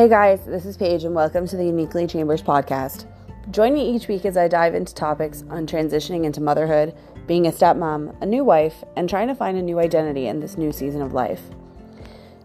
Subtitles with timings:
[0.00, 3.04] Hey guys, this is Paige, and welcome to the Uniquely Chambers podcast.
[3.50, 6.94] Join me each week as I dive into topics on transitioning into motherhood,
[7.26, 10.56] being a stepmom, a new wife, and trying to find a new identity in this
[10.56, 11.42] new season of life.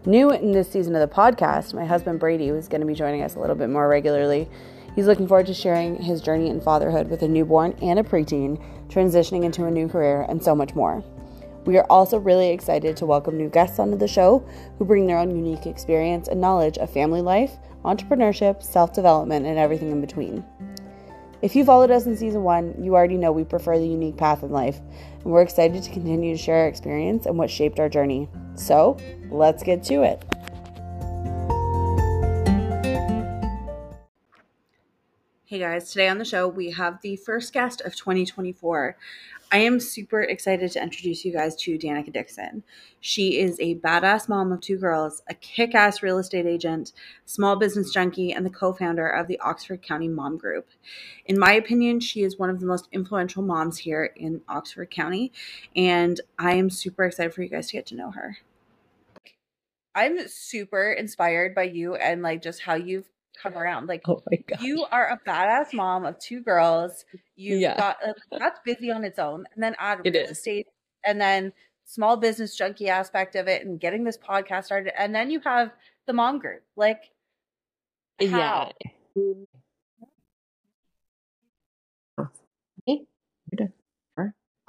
[0.04, 3.22] New in this season of the podcast, my husband Brady was going to be joining
[3.22, 4.50] us a little bit more regularly.
[4.94, 8.62] He's looking forward to sharing his journey in fatherhood with a newborn and a preteen,
[8.90, 11.02] transitioning into a new career, and so much more.
[11.66, 14.46] We are also really excited to welcome new guests onto the show
[14.78, 19.58] who bring their own unique experience and knowledge of family life, entrepreneurship, self development, and
[19.58, 20.44] everything in between.
[21.42, 24.44] If you followed us in season one, you already know we prefer the unique path
[24.44, 24.78] in life,
[25.22, 28.28] and we're excited to continue to share our experience and what shaped our journey.
[28.54, 28.96] So,
[29.28, 30.24] let's get to it.
[35.48, 38.96] Hey guys, today on the show we have the first guest of 2024.
[39.56, 42.62] I am super excited to introduce you guys to Danica Dixon.
[43.00, 46.92] She is a badass mom of two girls, a kick ass real estate agent,
[47.24, 50.68] small business junkie, and the co founder of the Oxford County Mom Group.
[51.24, 55.32] In my opinion, she is one of the most influential moms here in Oxford County,
[55.74, 58.36] and I am super excited for you guys to get to know her.
[59.94, 63.08] I'm super inspired by you and like just how you've
[63.40, 63.86] come around.
[63.86, 67.04] Like, oh my god, you are a badass mom of two girls.
[67.34, 67.76] You've Yeah.
[67.76, 70.30] got uh, that's busy on its own, and then add It real is.
[70.32, 70.66] estate,
[71.04, 71.52] and then
[71.84, 75.72] small business junkie aspect of it, and getting this podcast started, and then you have
[76.06, 76.62] the mom group.
[76.76, 77.02] Like,
[78.20, 78.70] yeah.
[79.26, 79.46] how?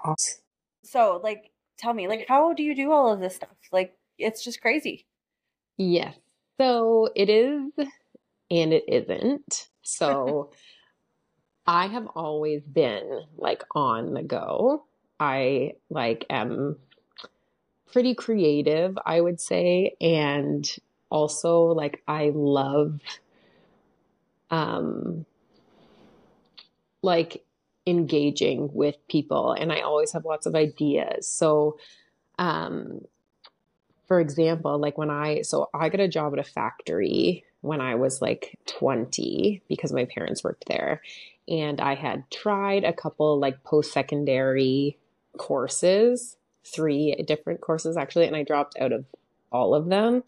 [0.04, 0.42] Awesome.
[0.84, 3.50] So, like, tell me, like, how do you do all of this stuff?
[3.72, 5.06] Like, it's just crazy.
[5.78, 6.16] Yes.
[6.60, 7.72] So it is
[8.50, 9.68] and it isn't.
[9.82, 10.52] So
[11.68, 14.86] I have always been like on the go.
[15.20, 16.78] I like am
[17.92, 20.70] pretty creative, I would say, and
[21.10, 23.00] also like I love
[24.50, 25.26] um
[27.02, 27.44] like
[27.86, 31.28] engaging with people and I always have lots of ideas.
[31.28, 31.78] So
[32.40, 33.02] um
[34.08, 37.96] for example, like when I, so I got a job at a factory when I
[37.96, 41.02] was like 20 because my parents worked there.
[41.48, 44.98] And I had tried a couple like post secondary
[45.38, 49.06] courses, three different courses actually, and I dropped out of
[49.52, 50.24] all of them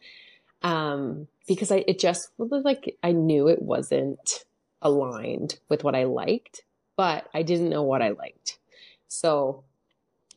[0.62, 4.46] um, because I, it just was like, I knew it wasn't
[4.81, 6.63] aligned with what I liked,
[6.96, 8.59] but I didn't know what I liked.
[9.07, 9.63] So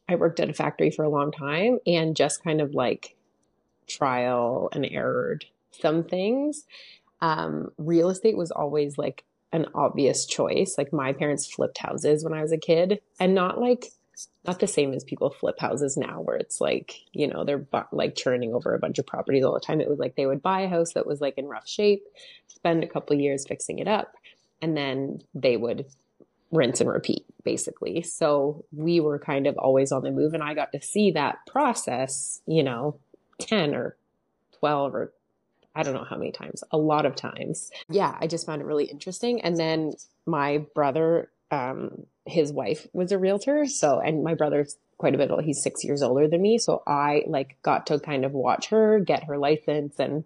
[0.09, 3.17] I worked at a factory for a long time and just kind of like
[3.87, 5.47] trial and errored
[5.81, 6.65] some things.
[7.21, 10.77] Um, real estate was always like an obvious choice.
[10.79, 13.93] Like my parents flipped houses when I was a kid, and not like
[14.45, 17.83] not the same as people flip houses now, where it's like you know they're bu-
[17.93, 19.81] like churning over a bunch of properties all the time.
[19.81, 22.05] It was like they would buy a house that was like in rough shape,
[22.49, 24.15] spend a couple years fixing it up,
[24.61, 25.87] and then they would
[26.51, 28.03] rinse and repeat basically.
[28.03, 31.39] So we were kind of always on the move, and I got to see that
[31.47, 32.99] process, you know,
[33.41, 33.97] 10 or
[34.59, 35.13] 12 or
[35.75, 37.71] I don't know how many times, a lot of times.
[37.89, 39.41] Yeah, I just found it really interesting.
[39.41, 39.93] And then
[40.27, 43.67] my brother, um, his wife was a realtor.
[43.67, 46.59] So, and my brother's quite a bit, he's six years older than me.
[46.59, 50.25] So I like got to kind of watch her get her license and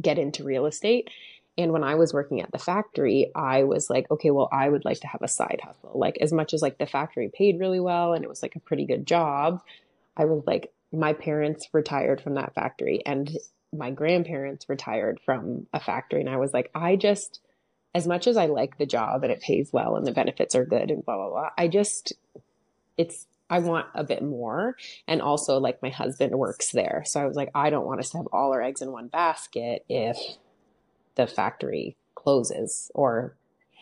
[0.00, 1.10] get into real estate.
[1.58, 4.84] And when I was working at the factory, I was like, okay, well, I would
[4.84, 5.92] like to have a side hustle.
[5.94, 8.60] Like, as much as like the factory paid really well and it was like a
[8.60, 9.60] pretty good job,
[10.16, 13.30] I was like, my parents retired from that factory and
[13.72, 16.20] my grandparents retired from a factory.
[16.20, 17.40] And I was like, I just,
[17.94, 20.64] as much as I like the job and it pays well and the benefits are
[20.64, 22.12] good and blah, blah, blah, I just,
[22.96, 24.76] it's, I want a bit more.
[25.08, 27.02] And also, like, my husband works there.
[27.04, 29.08] So I was like, I don't want us to have all our eggs in one
[29.08, 30.16] basket if
[31.16, 33.34] the factory closes or,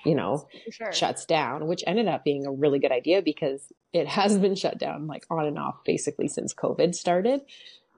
[0.04, 0.92] you know, sure.
[0.92, 4.78] shuts down, which ended up being a really good idea because it has been shut
[4.78, 7.42] down like on and off basically since COVID started.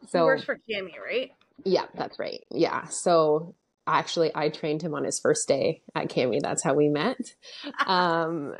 [0.00, 1.32] he So works for CAMI, right?
[1.64, 2.44] Yeah, that's right.
[2.50, 2.86] Yeah.
[2.86, 3.54] So
[3.86, 6.40] actually I trained him on his first day at Cami.
[6.40, 7.34] That's how we met.
[7.86, 8.54] Um,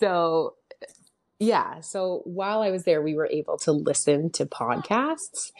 [0.00, 0.54] so
[1.38, 1.80] yeah.
[1.80, 5.50] So while I was there, we were able to listen to podcasts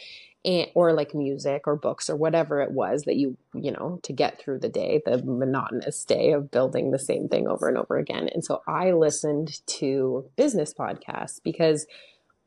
[0.44, 4.12] and, or like music or books or whatever it was that you, you know, to
[4.12, 7.96] get through the day, the monotonous day of building the same thing over and over
[7.96, 8.28] again.
[8.32, 11.86] And so I listened to business podcasts because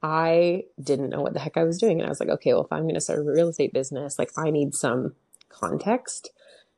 [0.02, 2.00] I didn't know what the heck I was doing.
[2.00, 4.20] And I was like, okay, well, if I'm going to start a real estate business,
[4.20, 5.16] like I need some
[5.50, 6.32] context.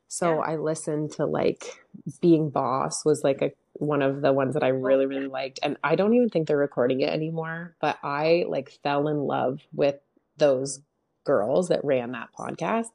[0.07, 0.53] So Yeah.
[0.53, 1.83] I listened to like
[2.21, 5.77] Being Boss was like a one of the ones that I really really liked and
[5.83, 9.97] I don't even think they're recording it anymore, but I like fell in love with
[10.37, 10.81] those
[11.25, 12.87] girls that ran that podcast.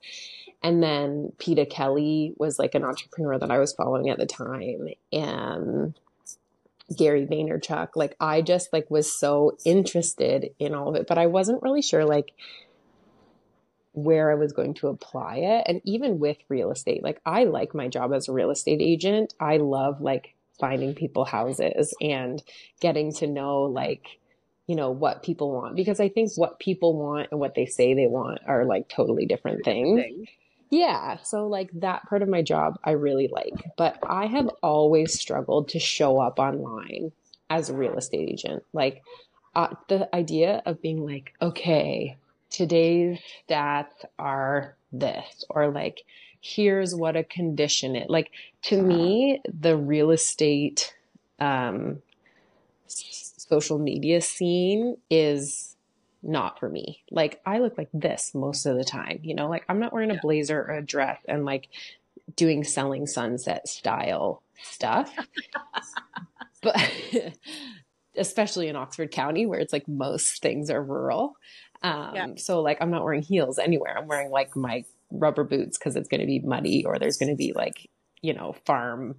[0.62, 4.88] And then Peta Kelly was like an entrepreneur that I was following at the time.
[5.12, 5.94] And
[6.96, 7.90] Gary Vaynerchuk.
[7.94, 11.82] Like I just like was so interested in all of it, but I wasn't really
[11.82, 12.32] sure like
[13.92, 15.64] where I was going to apply it.
[15.66, 19.34] And even with real estate, like I like my job as a real estate agent.
[19.38, 22.42] I love like finding people houses and
[22.80, 24.06] getting to know like
[24.66, 27.94] you know what people want because I think what people want and what they say
[27.94, 30.00] they want are like totally different things.
[30.72, 31.18] Yeah.
[31.22, 33.52] So, like that part of my job, I really like.
[33.76, 37.12] But I have always struggled to show up online
[37.50, 38.64] as a real estate agent.
[38.72, 39.02] Like,
[39.54, 42.16] uh, the idea of being like, okay,
[42.48, 46.04] today's stats are this, or like,
[46.40, 48.08] here's what a condition is.
[48.08, 48.30] Like,
[48.62, 50.94] to me, the real estate
[51.38, 52.00] um,
[52.86, 55.71] social media scene is
[56.22, 57.02] not for me.
[57.10, 60.10] Like I look like this most of the time, you know, like I'm not wearing
[60.10, 61.68] a blazer or a dress and like
[62.36, 65.12] doing selling sunset style stuff.
[66.62, 66.76] but
[68.16, 71.36] especially in Oxford County where it's like most things are rural.
[71.82, 72.26] Um, yeah.
[72.36, 73.96] so like I'm not wearing heels anywhere.
[73.98, 77.30] I'm wearing like my rubber boots cuz it's going to be muddy or there's going
[77.30, 77.90] to be like,
[78.20, 79.16] you know, farm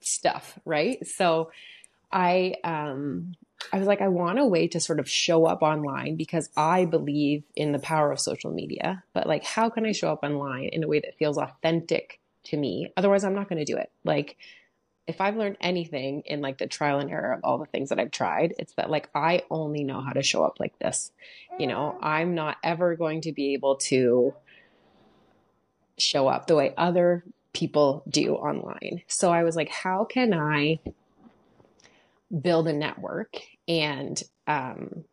[0.00, 1.04] stuff, right?
[1.06, 1.50] So
[2.12, 3.34] I um
[3.72, 6.84] I was like, I want a way to sort of show up online because I
[6.84, 9.04] believe in the power of social media.
[9.12, 12.56] But like, how can I show up online in a way that feels authentic to
[12.56, 12.92] me?
[12.96, 13.90] Otherwise, I'm not going to do it.
[14.04, 14.36] Like,
[15.06, 17.98] if I've learned anything in like the trial and error of all the things that
[17.98, 21.10] I've tried, it's that like I only know how to show up like this.
[21.58, 24.34] You know, I'm not ever going to be able to
[25.98, 29.02] show up the way other people do online.
[29.08, 30.78] So I was like, how can I
[32.30, 33.36] build a network
[33.66, 35.04] and um,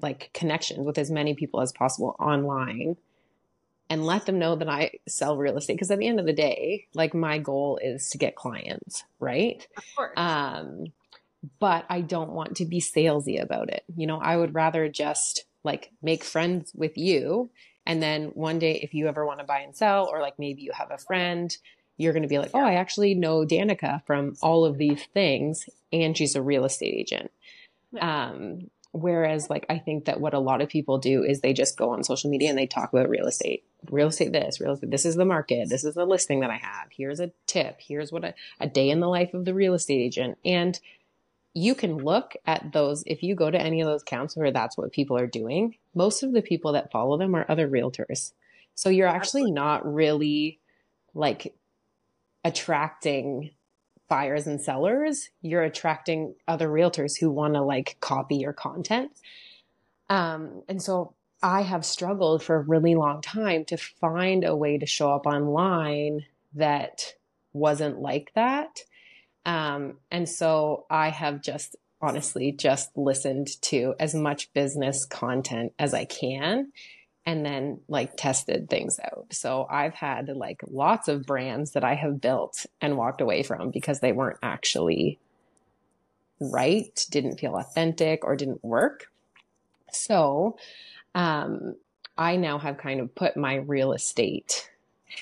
[0.00, 2.96] like connections with as many people as possible online
[3.88, 5.74] and let them know that I sell real estate.
[5.74, 9.66] Because at the end of the day, like my goal is to get clients, right?
[9.76, 10.12] Of course.
[10.16, 10.86] Um,
[11.58, 13.82] but I don't want to be salesy about it.
[13.96, 17.50] You know, I would rather just like make friends with you.
[17.86, 20.62] And then one day, if you ever want to buy and sell, or like maybe
[20.62, 21.56] you have a friend
[22.00, 25.68] you're going to be like, oh, I actually know Danica from all of these things,
[25.92, 27.30] and she's a real estate agent.
[28.00, 31.76] Um, whereas, like, I think that what a lot of people do is they just
[31.76, 34.90] go on social media and they talk about real estate, real estate this, real estate.
[34.90, 35.68] This is the market.
[35.68, 36.88] This is the listing that I have.
[36.90, 37.76] Here's a tip.
[37.80, 40.38] Here's what a, a day in the life of the real estate agent.
[40.42, 40.80] And
[41.52, 44.78] you can look at those if you go to any of those accounts where that's
[44.78, 45.76] what people are doing.
[45.94, 48.32] Most of the people that follow them are other realtors.
[48.74, 50.60] So you're actually not really
[51.12, 51.54] like
[52.44, 53.50] attracting
[54.08, 59.12] buyers and sellers, you're attracting other realtors who want to like copy your content.
[60.08, 64.78] Um, and so I have struggled for a really long time to find a way
[64.78, 67.14] to show up online that
[67.52, 68.80] wasn't like that.
[69.46, 75.94] Um, and so I have just honestly just listened to as much business content as
[75.94, 76.72] I can
[77.30, 79.26] and then like tested things out.
[79.30, 83.70] So I've had like lots of brands that I have built and walked away from
[83.70, 85.20] because they weren't actually
[86.40, 89.12] right, didn't feel authentic or didn't work.
[89.92, 90.56] So
[91.14, 91.76] um,
[92.18, 94.68] I now have kind of put my real estate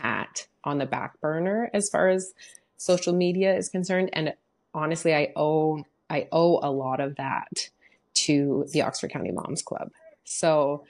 [0.00, 2.32] hat on the back burner as far as
[2.78, 4.08] social media is concerned.
[4.14, 4.32] And
[4.72, 7.68] honestly, I owe I owe a lot of that
[8.14, 9.90] to the Oxford County Moms Club.
[10.24, 10.86] So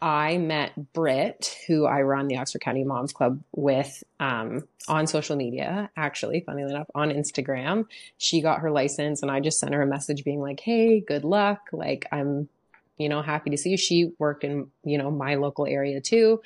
[0.00, 5.34] I met Britt, who I run the Oxford County Moms Club with um, on social
[5.34, 7.86] media, actually, funnily enough, on Instagram.
[8.16, 11.24] She got her license and I just sent her a message being like, hey, good
[11.24, 11.68] luck.
[11.72, 12.48] Like, I'm,
[12.96, 13.76] you know, happy to see you.
[13.76, 16.42] She worked in, you know, my local area too.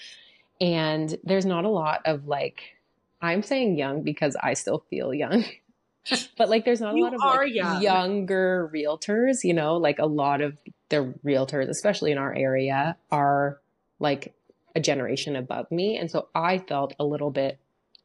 [0.59, 2.62] And there's not a lot of like,
[3.21, 5.44] I'm saying young because I still feel young.
[6.38, 7.82] but like there's not a lot of like, young.
[7.82, 10.56] younger realtors, you know, like a lot of
[10.92, 13.58] the realtors, especially in our area, are
[13.99, 14.34] like
[14.76, 15.96] a generation above me.
[15.96, 17.58] And so I felt a little bit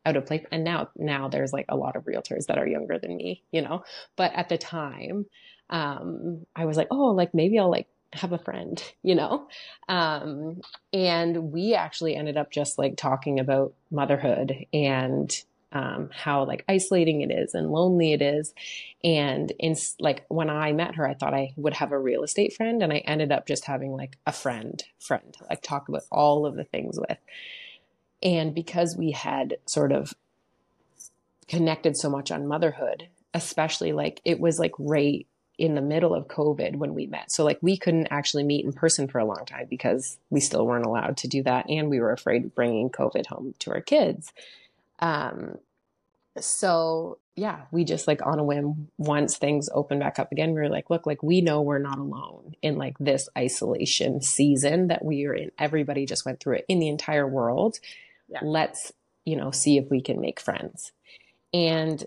[0.05, 0.45] out of place.
[0.51, 3.61] And now, now there's like a lot of realtors that are younger than me, you
[3.61, 3.83] know,
[4.15, 5.25] but at the time,
[5.69, 9.49] um, I was like, oh, like maybe I'll like have a friend, you know?
[9.89, 10.61] Um,
[10.93, 15.29] and we actually ended up just like talking about motherhood and
[15.71, 18.53] um, how like isolating it is and lonely it is.
[19.03, 22.53] And in like when I met her, I thought I would have a real estate
[22.53, 26.03] friend, and I ended up just having like a friend, friend, to, like talk about
[26.11, 27.17] all of the things with.
[28.23, 30.13] And because we had sort of
[31.47, 36.27] connected so much on motherhood, especially like it was like right in the middle of
[36.27, 37.31] COVID when we met.
[37.31, 40.65] So like we couldn't actually meet in person for a long time because we still
[40.65, 41.69] weren't allowed to do that.
[41.69, 44.31] And we were afraid of bringing COVID home to our kids.
[44.99, 45.57] Um,
[46.39, 50.61] so yeah, we just like on a whim, once things open back up again, we
[50.61, 55.05] were like, look, like we know we're not alone in like this isolation season that
[55.05, 55.51] we are in.
[55.59, 57.77] Everybody just went through it in the entire world.
[58.27, 58.39] Yeah.
[58.41, 58.91] Let's,
[59.23, 60.91] you know, see if we can make friends.
[61.53, 62.03] And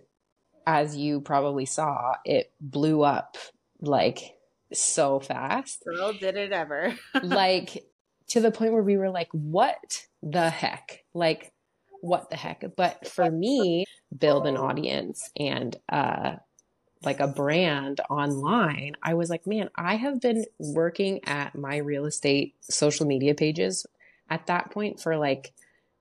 [0.66, 3.36] as you probably saw, it blew up
[3.80, 4.36] like
[4.72, 5.84] so fast.
[5.84, 6.94] Girl, did it ever.
[7.22, 7.84] like
[8.28, 11.04] to the point where we were like, what the heck?
[11.14, 11.52] Like,
[12.00, 12.64] what the heck?
[12.76, 13.84] But for me,
[14.16, 16.36] build an audience and uh
[17.02, 22.04] like a brand online, I was like, man, I have been working at my real
[22.04, 23.86] estate social media pages
[24.28, 25.52] at that point for like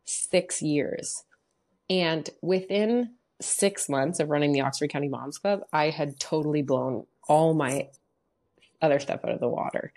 [0.04, 1.24] six years.
[1.90, 7.06] And within six months of running the Oxford County Moms Club, I had totally blown
[7.28, 7.88] all my
[8.82, 9.94] other stuff out of the water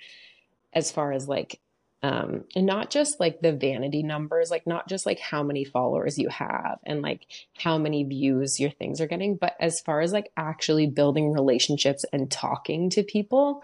[0.72, 1.60] as far as like
[2.02, 6.18] um and not just like the vanity numbers like not just like how many followers
[6.18, 7.26] you have and like
[7.58, 12.04] how many views your things are getting but as far as like actually building relationships
[12.12, 13.62] and talking to people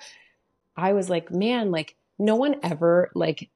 [0.77, 3.51] i was like man like no one ever like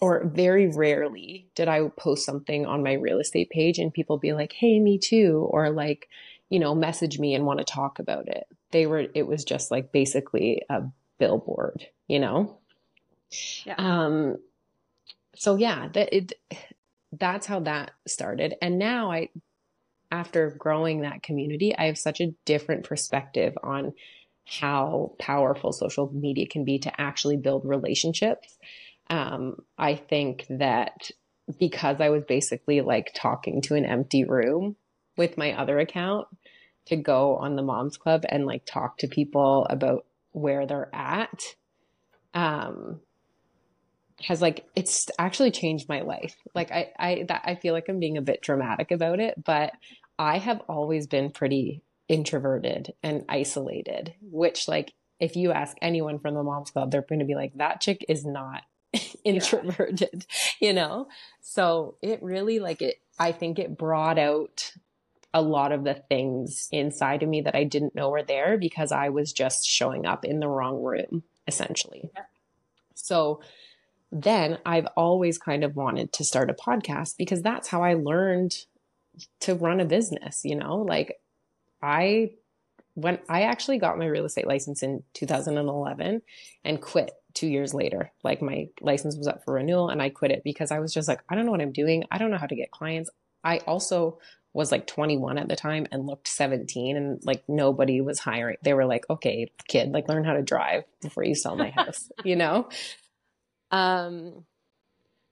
[0.00, 4.32] or very rarely did I post something on my real estate page and people be
[4.32, 6.08] like, "Hey, me too," or like,
[6.48, 8.46] you know, message me and want to talk about it.
[8.72, 10.84] They were it was just like basically a
[11.18, 12.59] billboard, you know.
[13.64, 13.74] Yeah.
[13.78, 14.36] Um
[15.36, 16.32] so yeah, that it
[17.12, 18.54] that's how that started.
[18.62, 19.28] And now I
[20.10, 23.92] after growing that community, I have such a different perspective on
[24.44, 28.58] how powerful social media can be to actually build relationships
[29.10, 31.10] um, I think that
[31.58, 34.76] because I was basically like talking to an empty room
[35.16, 36.28] with my other account
[36.86, 41.42] to go on the moms club and like talk to people about where they're at
[42.34, 43.00] um
[44.22, 47.98] has like it's actually changed my life like i i that i feel like i'm
[47.98, 49.72] being a bit dramatic about it but
[50.18, 56.34] i have always been pretty introverted and isolated which like if you ask anyone from
[56.34, 58.62] the moms club they're going to be like that chick is not
[59.24, 60.44] introverted, yeah.
[60.68, 61.08] you know?
[61.40, 64.72] So it really like it, I think it brought out
[65.32, 68.90] a lot of the things inside of me that I didn't know were there because
[68.90, 72.10] I was just showing up in the wrong room, essentially.
[72.14, 72.22] Yeah.
[72.94, 73.40] So
[74.12, 78.56] then I've always kind of wanted to start a podcast because that's how I learned
[79.40, 80.78] to run a business, you know?
[80.78, 81.20] Like
[81.82, 82.32] I
[82.94, 86.22] when I actually got my real estate license in 2011
[86.64, 88.10] and quit two years later.
[88.24, 91.08] Like my license was up for renewal and I quit it because I was just
[91.08, 92.04] like, I don't know what I'm doing.
[92.10, 93.10] I don't know how to get clients.
[93.44, 94.18] I also
[94.52, 98.56] was like 21 at the time and looked 17 and like nobody was hiring.
[98.62, 102.10] They were like, okay, kid, like learn how to drive before you sell my house,
[102.24, 102.68] you know?
[103.70, 104.44] Um,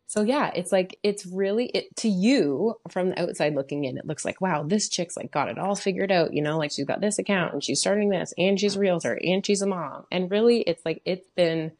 [0.08, 3.98] so yeah, it's like it's really it to you from the outside looking in.
[3.98, 6.32] It looks like wow, this chick's like got it all figured out.
[6.32, 9.20] You know, like she's got this account and she's starting this, and she's a realtor,
[9.22, 10.06] and she's a mom.
[10.10, 11.72] And really, it's like it's been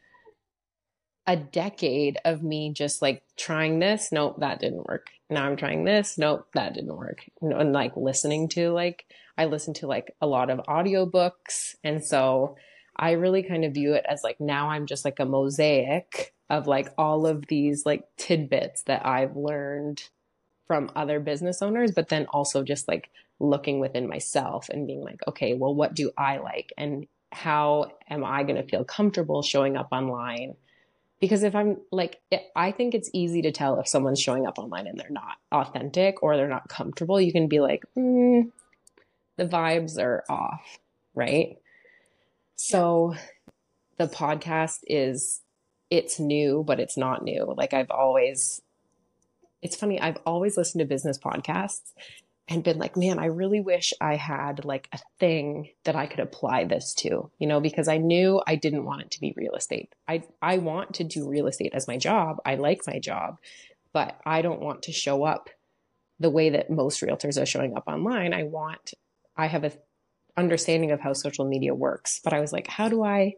[1.27, 4.13] a decade of me just like trying this.
[4.13, 5.07] Nope, that didn't work.
[5.31, 6.19] Now I'm trying this.
[6.19, 7.25] Nope, that didn't work.
[7.41, 9.07] And like listening to like
[9.39, 12.57] I listen to like a lot of audiobooks, and so
[12.95, 16.67] I really kind of view it as like now I'm just like a mosaic of
[16.67, 20.09] like all of these like tidbits that I've learned
[20.67, 25.21] from other business owners, but then also just like looking within myself and being like,
[25.27, 26.73] okay, well, what do I like?
[26.77, 30.57] And how am I going to feel comfortable showing up online?
[31.21, 32.21] Because if I'm like,
[32.55, 36.23] I think it's easy to tell if someone's showing up online and they're not authentic
[36.23, 37.21] or they're not comfortable.
[37.21, 38.51] You can be like, mm,
[39.37, 40.79] the vibes are off,
[41.15, 41.59] right?
[42.57, 43.15] So
[43.97, 45.41] the podcast is
[45.91, 47.55] it's new, but it's not new.
[47.57, 48.63] Like I've always,
[49.63, 51.93] it's funny, I've always listened to business podcasts
[52.49, 56.21] and been like, man, I really wish I had like a thing that I could
[56.21, 59.55] apply this to, you know, because I knew I didn't want it to be real
[59.55, 59.95] estate.
[60.07, 62.39] I, I want to do real estate as my job.
[62.47, 63.39] I like my job,
[63.93, 65.51] but I don't want to show up
[66.21, 68.33] the way that most realtors are showing up online.
[68.33, 68.95] I want,
[69.37, 69.73] I have a
[70.37, 73.35] understanding of how social media works, but I was like, how do I,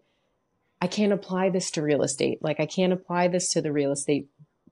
[0.81, 2.43] I can't apply this to real estate.
[2.43, 4.29] Like I can't apply this to the real estate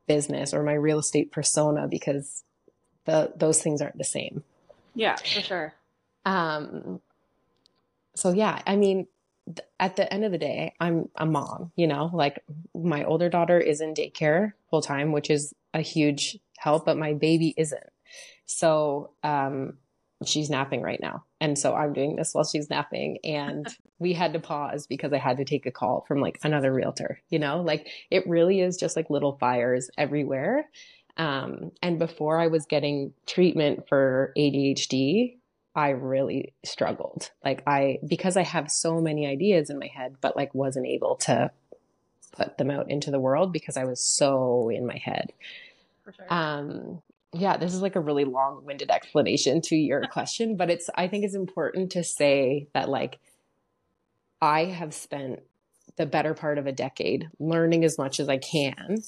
[0.06, 2.44] business or my real estate persona because
[3.04, 4.42] the those things aren't the same.
[4.94, 5.74] Yeah, for sure.
[6.24, 7.00] Um
[8.16, 9.06] so yeah, I mean
[9.46, 12.42] th- at the end of the day, I'm a mom, you know, like
[12.74, 17.12] my older daughter is in daycare full time, which is a huge help, but my
[17.12, 17.90] baby isn't.
[18.46, 19.74] So, um
[20.24, 21.24] she's napping right now.
[21.40, 23.18] And so I'm doing this while she's napping.
[23.24, 23.66] And
[23.98, 27.20] we had to pause because I had to take a call from like another realtor,
[27.30, 30.68] you know, like it really is just like little fires everywhere.
[31.16, 35.36] Um, and before I was getting treatment for ADHD,
[35.74, 37.30] I really struggled.
[37.44, 41.16] Like I, because I have so many ideas in my head, but like wasn't able
[41.16, 41.50] to
[42.32, 45.32] put them out into the world because I was so in my head.
[46.04, 46.26] For sure.
[46.30, 50.88] Um, yeah, this is like a really long winded explanation to your question, but it's,
[50.94, 53.18] I think it's important to say that like
[54.40, 55.40] I have spent
[55.96, 59.02] the better part of a decade learning as much as I can.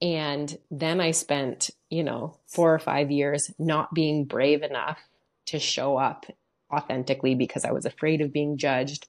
[0.00, 4.98] And then I spent, you know, four or five years not being brave enough
[5.46, 6.26] to show up
[6.72, 9.08] authentically because I was afraid of being judged.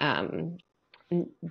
[0.00, 0.58] Um,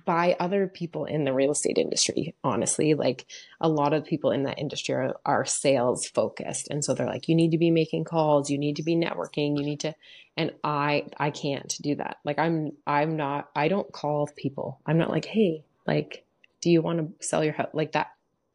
[0.04, 3.26] by other people in the real estate industry honestly like
[3.60, 6.68] a lot of people in that industry are, are, sales focused.
[6.70, 8.50] And so they're like you need to be making calls.
[8.50, 9.56] You need to be networking.
[9.56, 9.94] You need to
[10.36, 12.18] and i i can't do that.
[12.24, 14.80] Like i'm i'm not i don't call people.
[14.86, 16.24] I'm not like hey like
[16.60, 18.08] do you want to sell your house like that.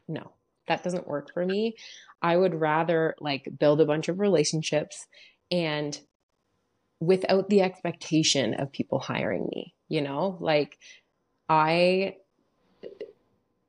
[0.07, 0.31] No
[0.67, 1.75] that doesn't work for me.
[2.21, 5.07] I would rather like build a bunch of relationships
[5.51, 5.99] and
[6.99, 10.77] without the expectation of people hiring me you know like
[11.49, 12.15] i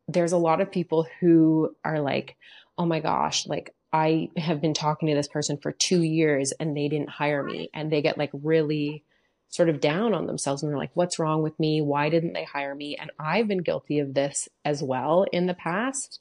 [0.07, 2.37] there's a lot of people who are like
[2.79, 6.77] oh my gosh like i have been talking to this person for 2 years and
[6.77, 7.71] they didn't hire me.
[7.75, 9.03] And they get like really
[9.49, 11.81] sort of down on themselves and they're like what's wrong with me?
[11.81, 12.97] Why didn't they hire me?
[12.97, 16.21] And i've been guilty of this as well in the past.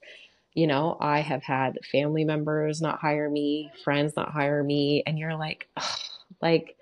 [0.55, 5.17] You know i have had family members not hire me friends not hire me and
[5.19, 5.69] you're like
[6.41, 6.75] like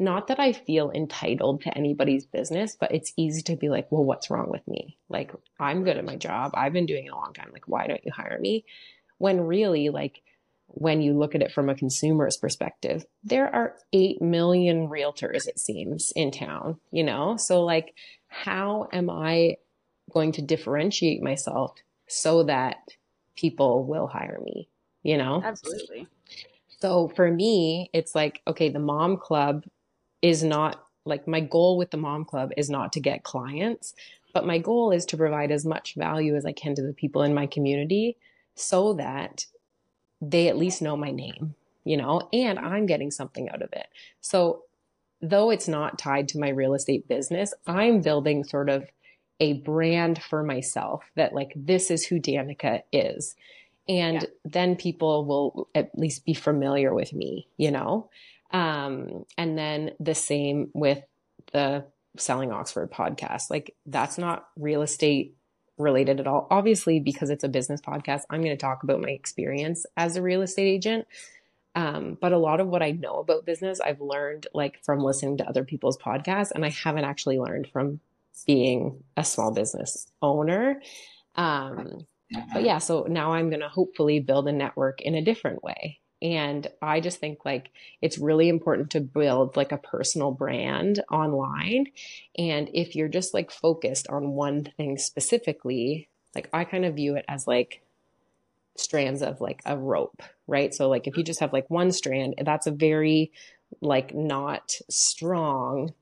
[0.00, 4.04] not that I feel entitled to anybody's business, but it's easy to be like, well,
[4.04, 4.96] what's wrong with me?
[5.08, 6.52] Like, I'm good at my job.
[6.54, 7.50] I've been doing it a long time.
[7.52, 8.64] Like, why don't you hire me?
[9.18, 10.22] When really, like,
[10.68, 15.58] when you look at it from a consumer's perspective, there are 8 million realtors, it
[15.58, 17.36] seems, in town, you know?
[17.36, 17.94] So, like,
[18.28, 19.56] how am I
[20.10, 21.74] going to differentiate myself
[22.06, 22.76] so that
[23.36, 24.68] people will hire me,
[25.02, 25.42] you know?
[25.44, 26.06] Absolutely.
[26.80, 29.64] So for me, it's like, okay, the mom club
[30.22, 33.94] is not like my goal with the mom club is not to get clients,
[34.32, 37.22] but my goal is to provide as much value as I can to the people
[37.22, 38.16] in my community
[38.54, 39.46] so that
[40.20, 41.54] they at least know my name,
[41.84, 43.86] you know, and I'm getting something out of it.
[44.20, 44.64] So
[45.22, 48.86] though it's not tied to my real estate business, I'm building sort of
[49.40, 53.34] a brand for myself that like this is who Danica is.
[53.88, 54.28] And yeah.
[54.44, 58.10] then people will at least be familiar with me, you know?
[58.52, 61.02] Um, and then the same with
[61.52, 61.84] the
[62.16, 63.50] Selling Oxford podcast.
[63.50, 65.36] Like that's not real estate
[65.78, 66.46] related at all.
[66.50, 70.22] Obviously, because it's a business podcast, I'm going to talk about my experience as a
[70.22, 71.06] real estate agent.
[71.74, 75.36] Um, but a lot of what I know about business, I've learned like from listening
[75.38, 78.00] to other people's podcasts, and I haven't actually learned from
[78.46, 80.82] being a small business owner.
[81.36, 82.06] Um,
[82.52, 86.00] but yeah, so now I'm going to hopefully build a network in a different way.
[86.22, 87.70] And I just think like
[88.02, 91.86] it's really important to build like a personal brand online.
[92.36, 97.16] And if you're just like focused on one thing specifically, like I kind of view
[97.16, 97.82] it as like
[98.76, 100.74] strands of like a rope, right?
[100.74, 101.26] So like if you mm-hmm.
[101.26, 103.32] just have like one strand, that's a very
[103.80, 105.94] like not strong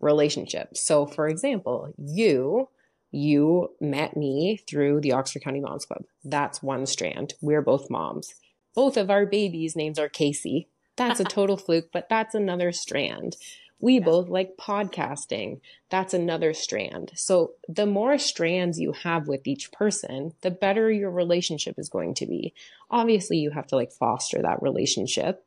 [0.00, 0.76] relationship.
[0.76, 2.68] So for example, you
[3.12, 6.04] you met me through the Oxford County Moms Club.
[6.24, 7.34] That's one strand.
[7.40, 8.34] We're both moms
[8.76, 10.68] both of our babies' names are Casey.
[10.94, 13.36] That's a total fluke, but that's another strand.
[13.80, 14.04] We yeah.
[14.04, 15.60] both like podcasting.
[15.90, 17.12] That's another strand.
[17.14, 22.14] So the more strands you have with each person, the better your relationship is going
[22.14, 22.54] to be.
[22.90, 25.44] Obviously, you have to like foster that relationship.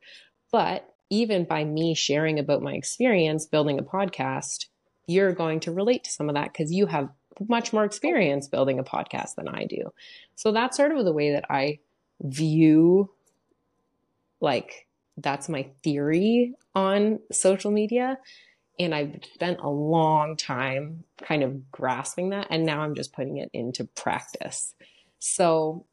[0.52, 4.66] But even by me sharing about my experience building a podcast,
[5.06, 7.08] you're going to relate to some of that because you have
[7.48, 9.92] much more experience building a podcast than I do.
[10.36, 11.78] So that's sort of the way that I
[12.20, 13.10] view
[14.40, 18.18] like that's my theory on social media.
[18.78, 22.46] And I've spent a long time kind of grasping that.
[22.50, 24.74] And now I'm just putting it into practice.
[25.18, 25.84] So,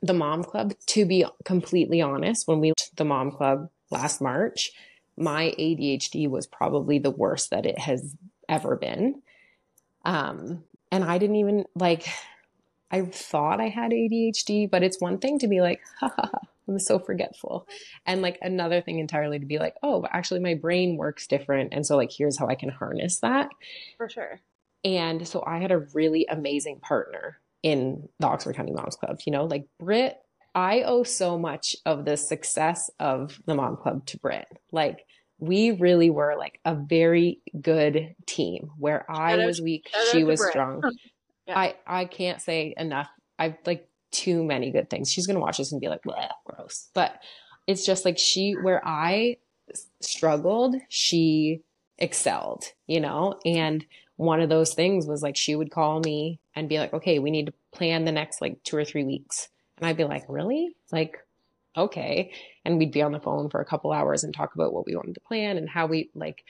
[0.00, 4.70] the mom club, to be completely honest, when we the mom club last March,
[5.16, 8.14] my ADHD was probably the worst that it has
[8.48, 9.22] ever been.
[10.04, 12.06] Um, and I didn't even like,
[12.90, 16.40] I thought I had ADHD, but it's one thing to be like, ha ha ha
[16.68, 17.66] I'm so forgetful.
[18.06, 21.72] And like another thing entirely to be like, oh, actually my brain works different.
[21.72, 23.50] And so like here's how I can harness that.
[23.96, 24.40] For sure.
[24.84, 29.20] And so I had a really amazing partner in the Oxford County Moms Club.
[29.26, 30.18] You know, like Britt,
[30.54, 34.48] I owe so much of the success of the Mom Club to Britt.
[34.72, 35.04] Like,
[35.40, 40.82] we really were like a very good team where I was weak, she was strong.
[41.46, 41.58] yeah.
[41.58, 43.08] I, I can't say enough.
[43.38, 45.10] I've like too many good things.
[45.10, 46.02] She's to watch this and be like,
[46.44, 46.88] gross.
[46.94, 47.20] But
[47.66, 49.36] it's just like she, where I
[50.00, 51.60] struggled, she
[51.98, 53.38] excelled, you know?
[53.44, 53.84] And
[54.16, 57.30] one of those things was like she would call me and be like, okay, we
[57.30, 59.48] need to plan the next like two or three weeks.
[59.76, 60.74] And I'd be like, really?
[60.90, 61.18] Like,
[61.76, 62.32] okay.
[62.64, 64.96] And we'd be on the phone for a couple hours and talk about what we
[64.96, 66.44] wanted to plan and how we like,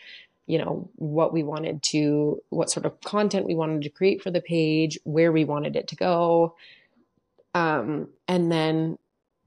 [0.46, 4.30] you know, what we wanted to, what sort of content we wanted to create for
[4.30, 6.56] the page, where we wanted it to go.
[7.58, 8.98] Um, and then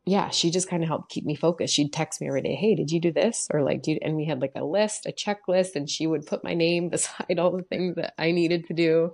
[0.05, 1.73] yeah, she just kind of helped keep me focused.
[1.73, 4.25] She'd text me every day, "Hey, did you do this?" Or like, "Do," and we
[4.25, 7.63] had like a list, a checklist, and she would put my name beside all the
[7.63, 9.13] things that I needed to do.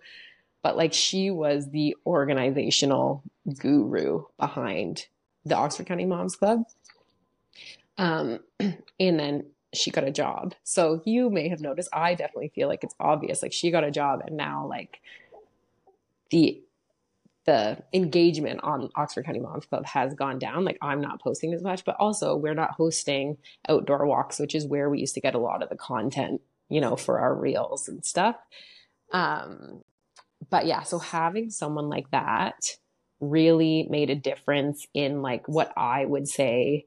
[0.63, 3.23] But like, she was the organizational
[3.59, 5.05] guru behind
[5.45, 6.63] the Oxford County Moms Club.
[7.97, 10.55] Um, and then she got a job.
[10.63, 11.89] So you may have noticed.
[11.93, 13.43] I definitely feel like it's obvious.
[13.43, 15.01] Like she got a job, and now like
[16.31, 16.63] the
[17.47, 20.65] the engagement on Oxford County Moms Club has gone down.
[20.65, 24.67] Like I'm not posting as much, but also we're not hosting outdoor walks, which is
[24.67, 27.87] where we used to get a lot of the content, you know, for our reels
[27.87, 28.35] and stuff.
[29.13, 29.81] Um,
[30.49, 32.75] but yeah, so having someone like that
[33.21, 36.85] really made a difference in like what I would say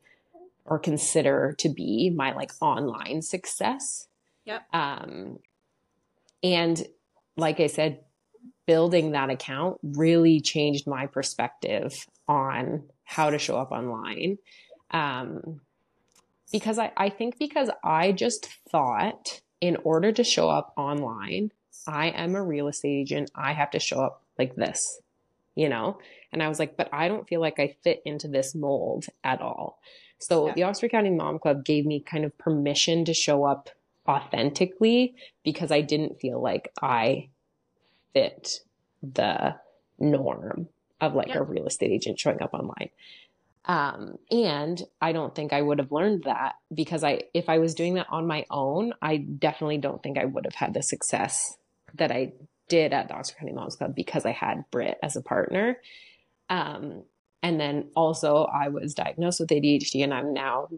[0.67, 4.09] or consider to be my like online success.
[4.45, 4.63] Yep.
[4.75, 5.39] Um,
[6.43, 6.87] and
[7.39, 8.01] like I said,
[8.71, 14.39] building that account really changed my perspective on how to show up online.
[14.93, 15.61] Um,
[16.53, 21.51] because I, I think because I just thought in order to show up online,
[21.85, 23.33] I am a real estate agent.
[23.35, 25.01] I have to show up like this,
[25.57, 25.99] you know?
[26.33, 29.41] And I was like, but I don't feel like I fit into this mold at
[29.41, 29.81] all.
[30.21, 30.53] So yeah.
[30.55, 33.69] the Oxford County Mom Club gave me kind of permission to show up
[34.07, 37.31] authentically because I didn't feel like I
[38.13, 38.61] fit
[39.03, 39.57] the
[39.99, 40.69] norm
[41.01, 42.91] of like a real estate agent showing up online.
[43.67, 47.75] Um, and I don't think I would have learned that because I, if I was
[47.75, 51.57] doing that on my own, I definitely don't think I would have had the success
[51.95, 52.33] that I
[52.69, 55.79] did at the Oxford County Moms Club because I had Britt as a partner.
[56.49, 57.05] Um,
[57.43, 60.69] and then also I was diagnosed with ADHD and I'm now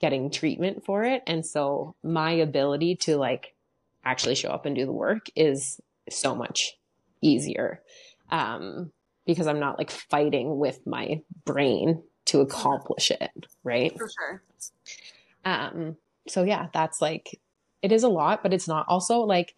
[0.00, 1.22] getting treatment for it.
[1.26, 3.54] And so my ability to like
[4.04, 6.76] actually show up and do the work is so much
[7.20, 7.82] easier
[8.30, 8.92] um,
[9.26, 13.96] because I'm not like fighting with my brain to accomplish it, right?
[13.96, 14.42] For sure.
[15.44, 15.96] Um,
[16.28, 17.40] so yeah, that's like
[17.82, 19.54] it is a lot, but it's not also like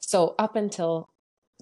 [0.00, 1.08] so up until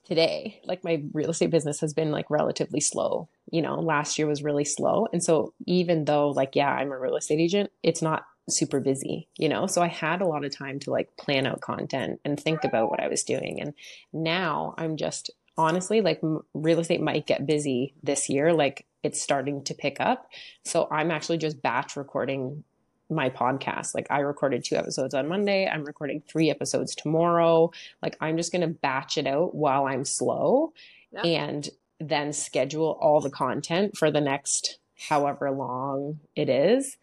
[0.05, 3.29] today, like my real estate business has been like relatively slow.
[3.51, 5.07] You know, last year was really slow.
[5.13, 9.29] And so even though like, yeah, I'm a real estate agent, it's not super busy,
[9.39, 9.67] you know?
[9.67, 12.91] So I had a lot of time to like plan out content and think about
[12.91, 13.61] what I was doing.
[13.61, 13.75] And
[14.13, 16.21] now I'm just honestly like
[16.53, 18.53] real estate might get busy this year.
[18.53, 20.31] Like it's starting to pick up.
[20.65, 22.65] So I'm actually just batch recording
[23.11, 23.95] my podcast.
[23.95, 25.69] Like I recorded two episodes on Monday.
[25.69, 27.71] I'm recording three episodes tomorrow.
[28.03, 30.73] Like I'm just going to batch it out while I'm slow
[31.13, 31.25] yep.
[31.25, 31.69] and
[32.01, 34.79] then schedule all the content for the next
[35.09, 36.97] however long it is.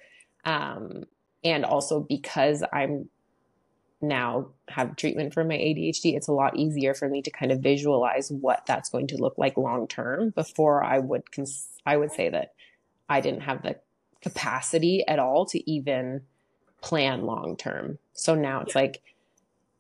[0.44, 1.06] Um,
[1.44, 3.10] and also because I'm
[4.02, 7.60] now have treatment for my ADHD, it's a lot easier for me to kind of
[7.60, 10.32] visualize what that's going to look like long term.
[10.32, 12.54] Before I would, cons- I would say that
[13.08, 13.78] I didn't have the
[14.22, 16.22] capacity at all to even
[16.82, 18.00] plan long term.
[18.14, 18.82] So now it's yeah.
[18.82, 19.02] like,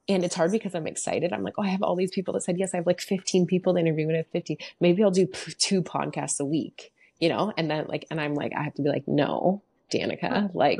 [0.07, 1.31] and it's hard because I'm excited.
[1.33, 2.73] I'm like, oh, I have all these people that said yes.
[2.73, 4.59] I have like 15 people to interview and I have 50.
[4.79, 7.53] Maybe I'll do p- two podcasts a week, you know?
[7.57, 10.79] And then like, and I'm like, I have to be like, no, Danica, like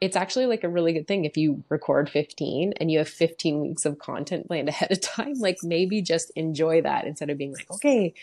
[0.00, 3.60] it's actually like a really good thing if you record 15 and you have 15
[3.60, 7.52] weeks of content planned ahead of time like maybe just enjoy that instead of being
[7.52, 8.14] like okay.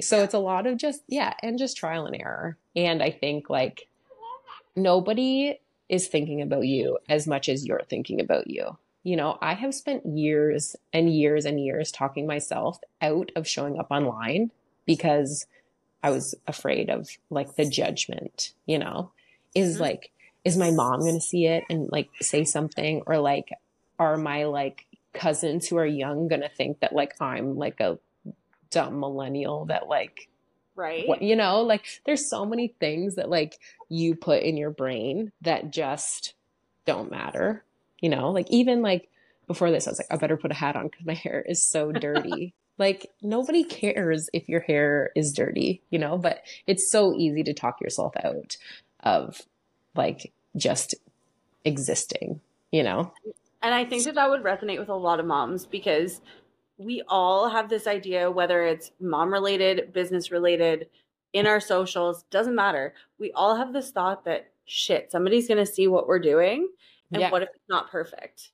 [0.00, 2.56] So it's a lot of just yeah and just trial and error.
[2.76, 3.88] And i think like
[4.76, 8.76] nobody is thinking about you as much as you're thinking about you.
[9.02, 13.78] You know i have spent years and years and years talking myself out of showing
[13.78, 14.50] up online
[14.86, 15.46] because
[16.02, 19.10] i was afraid of like the judgment you know
[19.54, 19.82] is mm-hmm.
[19.82, 20.10] like
[20.44, 23.02] is my mom going to see it and like say something?
[23.06, 23.50] Or like
[23.98, 27.98] are my like cousins who are young going to think that like I'm like a
[28.70, 30.28] dumb millennial that like
[30.74, 31.06] right.
[31.06, 31.62] what, you know?
[31.62, 36.34] Like there's so many things that like you put in your brain that just
[36.84, 37.64] don't matter
[38.04, 38.32] you know?
[38.32, 39.08] Like even like
[39.46, 41.64] before this i was like i better put a hat on because my hair is
[41.64, 42.54] so dirty.
[42.76, 47.54] Like nobody cares if your hair is dirty, you know, but it's so easy to
[47.54, 48.58] talk yourself out
[49.00, 49.40] of
[49.94, 50.94] like just
[51.64, 53.12] existing, you know?
[53.62, 56.20] And I think that that would resonate with a lot of moms because
[56.76, 60.88] we all have this idea, whether it's mom related, business related,
[61.32, 62.94] in our socials, doesn't matter.
[63.18, 66.68] We all have this thought that shit, somebody's going to see what we're doing.
[67.12, 67.30] And yeah.
[67.30, 68.50] what if it's not perfect?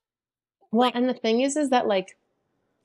[0.71, 2.17] Well, like, and the thing is, is that like,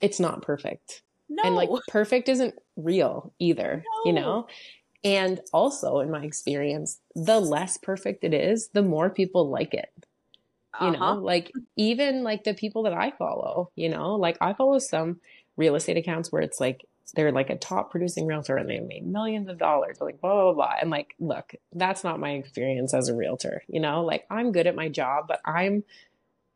[0.00, 1.02] it's not perfect.
[1.28, 1.42] No.
[1.42, 4.10] And like, perfect isn't real either, no.
[4.10, 4.46] you know?
[5.04, 9.90] And also, in my experience, the less perfect it is, the more people like it.
[10.80, 11.14] You uh-huh.
[11.14, 15.20] know, like even like the people that I follow, you know, like I follow some
[15.56, 19.06] real estate accounts where it's like they're like a top producing realtor and they made
[19.06, 20.74] millions of dollars, like blah, blah, blah.
[20.80, 24.66] And like, look, that's not my experience as a realtor, you know, like I'm good
[24.66, 25.84] at my job, but I'm,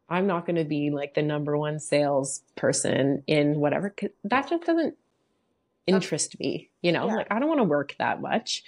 [0.09, 3.95] I'm not going to be like the number one sales person in whatever.
[4.25, 4.97] That just doesn't
[5.87, 7.17] interest me, you know, yeah.
[7.17, 8.63] like I don't want to work that much.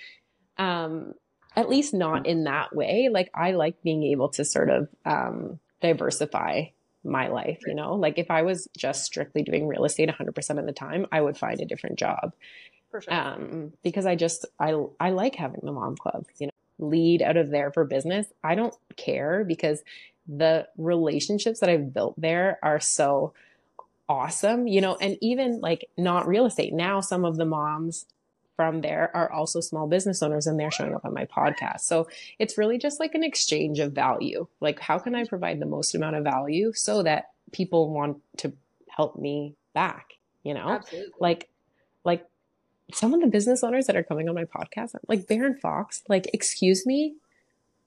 [0.59, 1.15] Um,
[1.55, 3.11] at least not in that way.
[3.13, 6.65] Like I like being able to sort of, um, diversify
[7.05, 7.95] my life, you know?
[7.95, 11.37] Like if I was just strictly doing real estate 100% of the time, I would
[11.37, 12.33] find a different job.
[12.91, 13.03] Sure.
[13.09, 17.37] Um, because I just, I, I like having the mom club, you know, lead out
[17.37, 18.27] of there for business.
[18.43, 19.83] I don't care because
[20.27, 23.35] the relationships that I've built there are so
[24.09, 26.73] awesome, you know, and even like not real estate.
[26.73, 28.07] Now some of the moms
[28.57, 31.81] from there are also small business owners and they're showing up on my podcast.
[31.81, 34.47] So it's really just like an exchange of value.
[34.61, 38.53] Like, how can I provide the most amount of value so that people want to
[38.89, 40.15] help me back?
[40.45, 41.13] You know, Absolutely.
[41.19, 41.49] like,
[42.05, 42.27] like
[42.93, 46.29] some of the business owners that are coming on my podcast, like Baron Fox, like,
[46.35, 47.15] excuse me,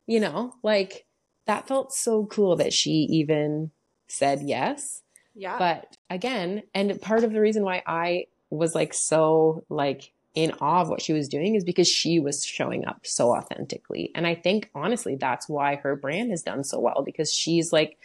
[0.07, 1.05] you know, like
[1.45, 3.71] that felt so cool that she even
[4.07, 5.03] said yes.
[5.35, 5.59] Yeah.
[5.59, 10.81] But again, and part of the reason why I was like so like in awe
[10.81, 14.11] of what she was doing is because she was showing up so authentically.
[14.15, 17.97] And I think honestly, that's why her brand has done so well because she's like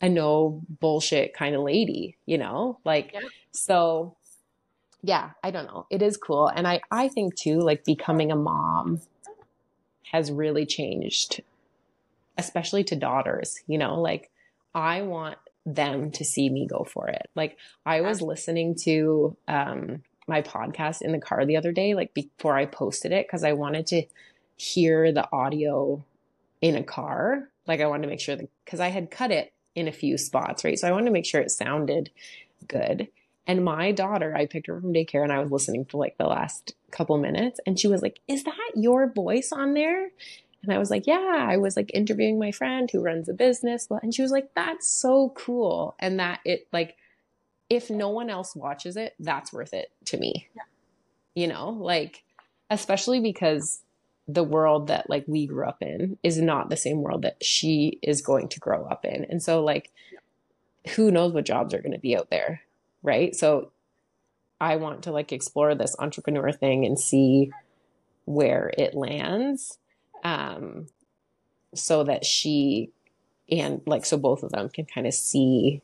[0.00, 2.78] a no bullshit kind of lady, you know?
[2.84, 3.20] Like, yeah.
[3.52, 4.16] so
[5.02, 5.86] yeah, I don't know.
[5.90, 6.48] It is cool.
[6.48, 9.00] And I, I think too, like becoming a mom
[10.10, 11.40] has really changed,
[12.36, 14.30] especially to daughters, you know, like
[14.74, 17.28] I want them to see me go for it.
[17.34, 22.14] Like I was listening to, um, my podcast in the car the other day, like
[22.14, 24.04] before I posted it, because I wanted to
[24.56, 26.02] hear the audio
[26.62, 27.48] in a car.
[27.66, 30.16] Like I wanted to make sure that, because I had cut it in a few
[30.16, 30.78] spots, right?
[30.78, 32.10] So I wanted to make sure it sounded
[32.66, 33.08] good.
[33.46, 36.26] And my daughter, I picked her from daycare and I was listening for like the
[36.26, 40.10] last couple minutes and she was like, Is that your voice on there?
[40.62, 43.88] And I was like, Yeah, I was like interviewing my friend who runs a business.
[44.02, 45.94] And she was like, That's so cool.
[45.98, 46.96] And that it like
[47.68, 50.48] if no one else watches it, that's worth it to me.
[50.54, 50.62] Yeah.
[51.34, 52.24] You know, like,
[52.68, 53.82] especially because
[54.26, 57.98] the world that like we grew up in is not the same world that she
[58.02, 59.24] is going to grow up in.
[59.24, 60.92] And so, like, yeah.
[60.94, 62.62] who knows what jobs are going to be out there,
[63.02, 63.34] right?
[63.34, 63.70] So,
[64.60, 67.50] I want to like explore this entrepreneur thing and see
[68.26, 69.78] where it lands
[70.24, 70.86] um,
[71.74, 72.90] so that she
[73.50, 75.82] and like so both of them can kind of see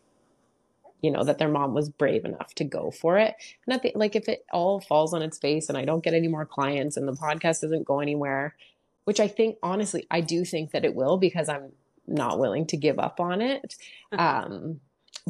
[1.03, 3.35] you know, that their mom was brave enough to go for it.
[3.67, 6.29] And the, like if it all falls on its face and I don't get any
[6.29, 8.57] more clients and the podcast doesn't go anywhere,
[9.05, 11.73] which I think honestly, I do think that it will because I'm
[12.07, 13.77] not willing to give up on it.
[14.13, 14.81] Um,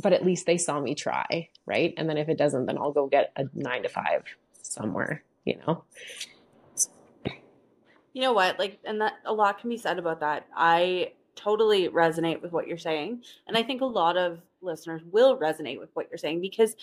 [0.00, 1.94] but at least they saw me try, right?
[1.96, 4.24] And then if it doesn't, then I'll go get a nine to five
[4.62, 5.84] somewhere, you know?
[8.16, 8.58] You know what?
[8.58, 10.46] Like, and that a lot can be said about that.
[10.56, 13.20] I totally resonate with what you're saying.
[13.46, 16.76] And I think a lot of listeners will resonate with what you're saying because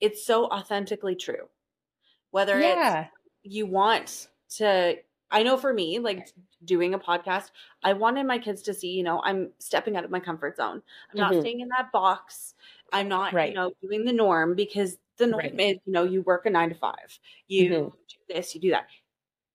[0.00, 1.50] it's so authentically true.
[2.30, 3.00] Whether yeah.
[3.00, 3.10] it's
[3.42, 4.96] you want to,
[5.30, 6.26] I know for me, like
[6.64, 7.50] doing a podcast,
[7.84, 10.80] I wanted my kids to see, you know, I'm stepping out of my comfort zone.
[11.12, 11.34] I'm mm-hmm.
[11.34, 12.54] not staying in that box.
[12.94, 13.50] I'm not, right.
[13.50, 15.60] you know, doing the norm because the norm right.
[15.60, 17.88] is, you know, you work a nine to five, you mm-hmm.
[17.88, 17.92] do
[18.30, 18.86] this, you do that.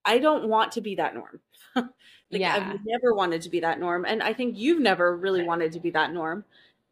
[0.04, 1.40] I don't want to be that norm.
[1.74, 1.92] like
[2.30, 2.72] yeah.
[2.74, 4.04] I've never wanted to be that norm.
[4.04, 6.44] And I think you've never really wanted to be that norm.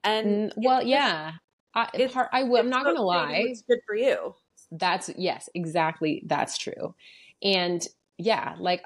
[0.02, 1.32] And well, yeah,
[1.74, 3.44] I, it's, hard, I, am not going to lie.
[3.46, 4.34] It's good for you.
[4.72, 6.22] That's yes, exactly.
[6.26, 6.94] That's true.
[7.42, 7.86] And
[8.18, 8.84] yeah, like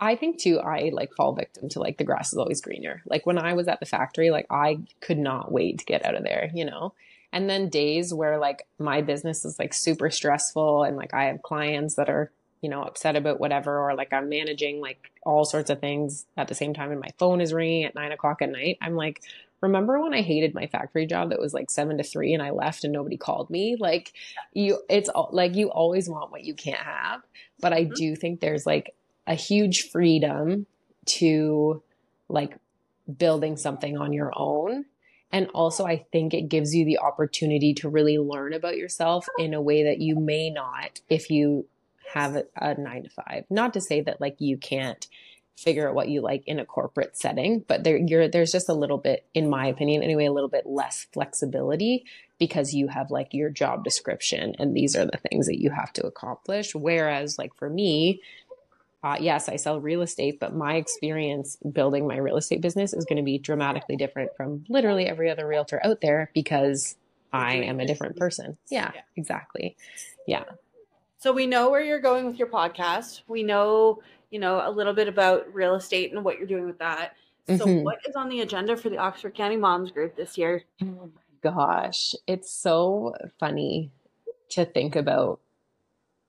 [0.00, 3.02] I think too, I like fall victim to like the grass is always greener.
[3.06, 6.14] Like when I was at the factory, like I could not wait to get out
[6.14, 6.94] of there, you know?
[7.32, 11.42] And then days where like my business is like super stressful and like I have
[11.42, 12.30] clients that are,
[12.64, 16.48] you know, upset about whatever, or like I'm managing like all sorts of things at
[16.48, 18.78] the same time and my phone is ringing at nine o'clock at night.
[18.80, 19.20] I'm like,
[19.60, 22.52] remember when I hated my factory job that was like seven to three and I
[22.52, 23.76] left and nobody called me?
[23.78, 24.14] Like
[24.54, 27.20] you, it's all, like you always want what you can't have.
[27.60, 27.94] But I mm-hmm.
[27.96, 28.94] do think there's like
[29.26, 30.64] a huge freedom
[31.04, 31.82] to
[32.30, 32.56] like
[33.18, 34.86] building something on your own.
[35.30, 39.52] And also, I think it gives you the opportunity to really learn about yourself in
[39.52, 41.66] a way that you may not if you
[42.12, 43.44] have a, a nine to five.
[43.50, 45.06] Not to say that like you can't
[45.56, 48.98] figure out what you like in a corporate setting, but there there's just a little
[48.98, 52.04] bit, in my opinion anyway, a little bit less flexibility
[52.38, 55.92] because you have like your job description and these are the things that you have
[55.92, 56.74] to accomplish.
[56.74, 58.20] Whereas like for me,
[59.04, 63.04] uh, yes, I sell real estate, but my experience building my real estate business is
[63.04, 66.96] going to be dramatically different from literally every other realtor out there because
[67.30, 68.56] I am a different person.
[68.70, 69.76] Yeah, exactly.
[70.26, 70.44] Yeah.
[71.24, 73.22] So we know where you're going with your podcast.
[73.26, 74.02] We know
[74.34, 77.12] you know, a little bit about real estate and what you're doing with that.
[77.46, 77.84] So, mm-hmm.
[77.84, 80.64] what is on the agenda for the Oxford County Moms Group this year?
[80.82, 83.92] Oh my gosh, it's so funny
[84.50, 85.38] to think about.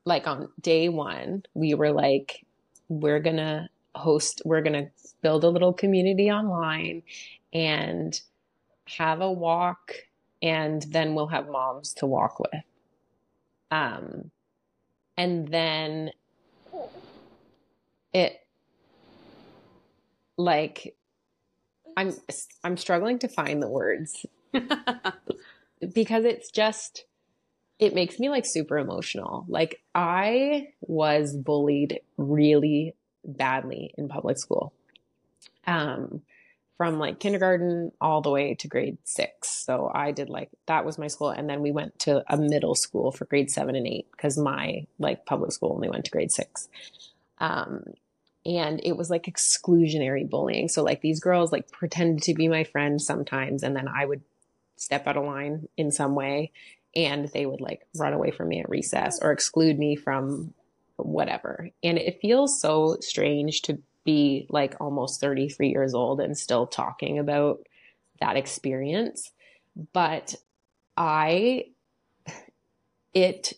[0.05, 2.45] Like on day one, we were like,
[2.89, 4.91] we're gonna host, we're gonna
[5.23, 7.01] build a little community online
[7.51, 8.21] and
[8.86, 9.95] have a walk,
[10.43, 12.63] and then we'll have moms to walk with.
[13.71, 14.29] Um,
[15.17, 16.12] and then
[18.13, 18.41] it
[20.38, 20.95] like
[21.97, 22.13] i'm
[22.63, 24.25] i'm struggling to find the words.
[25.93, 27.06] Because it's just
[27.78, 29.45] it makes me like super emotional.
[29.47, 34.73] Like i was bullied really badly in public school.
[35.67, 36.21] Um
[36.77, 39.49] from like kindergarten all the way to grade six.
[39.49, 42.75] So I did like that was my school, and then we went to a middle
[42.75, 46.31] school for grade seven and eight because my like public school only went to grade
[46.31, 46.67] six.
[47.38, 47.83] Um,
[48.45, 50.67] and it was like exclusionary bullying.
[50.67, 54.21] So like these girls like pretended to be my friend sometimes, and then I would
[54.75, 56.51] step out of line in some way,
[56.95, 60.53] and they would like run away from me at recess or exclude me from
[60.97, 61.69] whatever.
[61.83, 67.19] And it feels so strange to be like almost 33 years old and still talking
[67.19, 67.67] about
[68.21, 69.31] that experience.
[69.93, 70.35] But
[70.95, 71.65] I,
[73.13, 73.53] it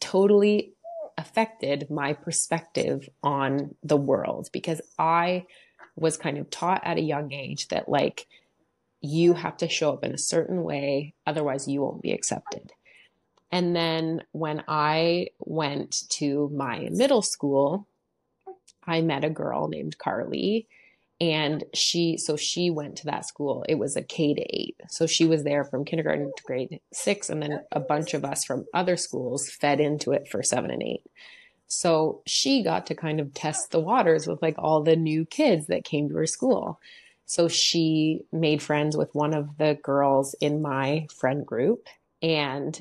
[0.00, 0.72] totally
[1.16, 5.46] affected my perspective on the world because I
[5.96, 8.26] was kind of taught at a young age that like
[9.00, 12.72] you have to show up in a certain way, otherwise, you won't be accepted.
[13.52, 17.86] And then when I went to my middle school,
[18.86, 20.66] I met a girl named Carly
[21.20, 23.64] and she so she went to that school.
[23.68, 27.30] It was a k to 8 so she was there from kindergarten to grade 6
[27.30, 30.82] and then a bunch of us from other schools fed into it for 7 and
[30.82, 31.02] 8
[31.66, 35.66] so she got to kind of test the waters with like all the new kids
[35.66, 36.80] that came to her school.
[37.26, 41.88] So she made friends with one of the girls in my friend group
[42.22, 42.80] and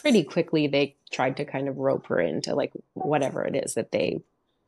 [0.00, 3.92] pretty quickly they tried to kind of rope her into like whatever it is that
[3.92, 4.22] they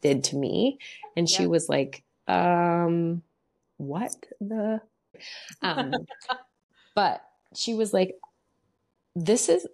[0.05, 0.79] did to me
[1.17, 3.23] and she was like um,
[3.77, 4.81] what the?
[5.63, 5.93] Um,
[6.95, 7.23] but
[7.55, 8.17] she was like,
[9.15, 9.67] this is,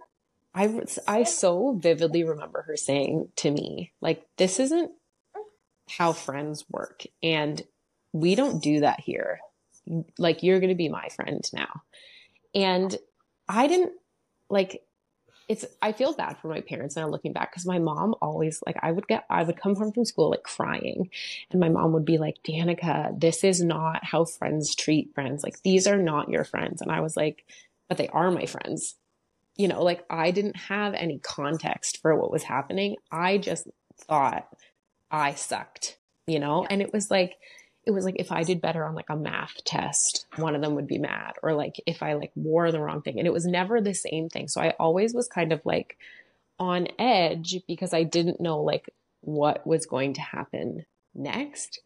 [0.55, 4.91] I, I so vividly remember her saying to me, like, this isn't
[5.89, 7.05] how friends work.
[7.23, 7.63] And
[8.13, 9.41] we don't do that here.
[10.19, 11.83] Like, you're going to be my friend now.
[12.55, 12.97] And
[13.49, 13.93] I didn't
[14.49, 14.83] like,
[15.51, 18.77] it's I feel bad for my parents now looking back because my mom always like
[18.83, 21.11] I would get I would come home from school like crying.
[21.51, 25.43] And my mom would be like Danica this is not how friends treat friends.
[25.43, 26.81] Like these are not your friends.
[26.81, 27.45] And I was like
[27.89, 28.95] but they are my friends.
[29.57, 32.95] You know like I didn't have any context for what was happening.
[33.11, 33.67] I just
[34.07, 34.47] thought
[35.11, 35.99] I sucked
[36.31, 36.65] you know?
[36.69, 37.37] And it was like
[37.91, 40.77] it was like if I did better on like a math test, one of them
[40.77, 43.19] would be mad, or like if I like wore the wrong thing.
[43.19, 44.49] And it was never the same thing.
[44.49, 45.99] So I always was kind of like
[46.59, 48.91] on edge because I didn't know like
[49.23, 51.81] what was going to happen next.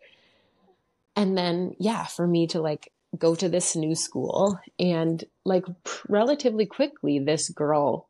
[1.16, 5.64] And then, yeah, for me to like go to this new school and like
[6.08, 8.08] relatively quickly, this girl,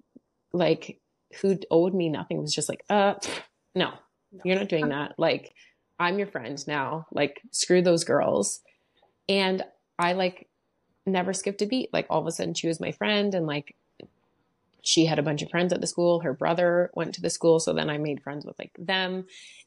[0.53, 0.99] like
[1.41, 3.15] who owed me nothing was just like, uh,
[3.75, 3.93] no,
[4.45, 5.15] you're not doing that.
[5.19, 5.53] Like,
[6.05, 7.07] I'm your friend now.
[7.11, 8.61] Like, screw those girls.
[9.27, 9.63] And
[9.99, 10.49] I like
[11.07, 11.89] never skipped a beat.
[11.93, 13.75] Like, all of a sudden, she was my friend, and like,
[14.83, 16.21] she had a bunch of friends at the school.
[16.21, 17.59] Her brother went to the school.
[17.59, 19.25] So then I made friends with like them.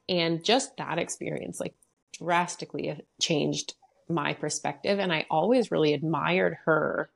[0.07, 1.73] And just that experience, like,
[2.19, 3.73] drastically changed
[4.07, 4.99] my perspective.
[4.99, 7.09] And I always really admired her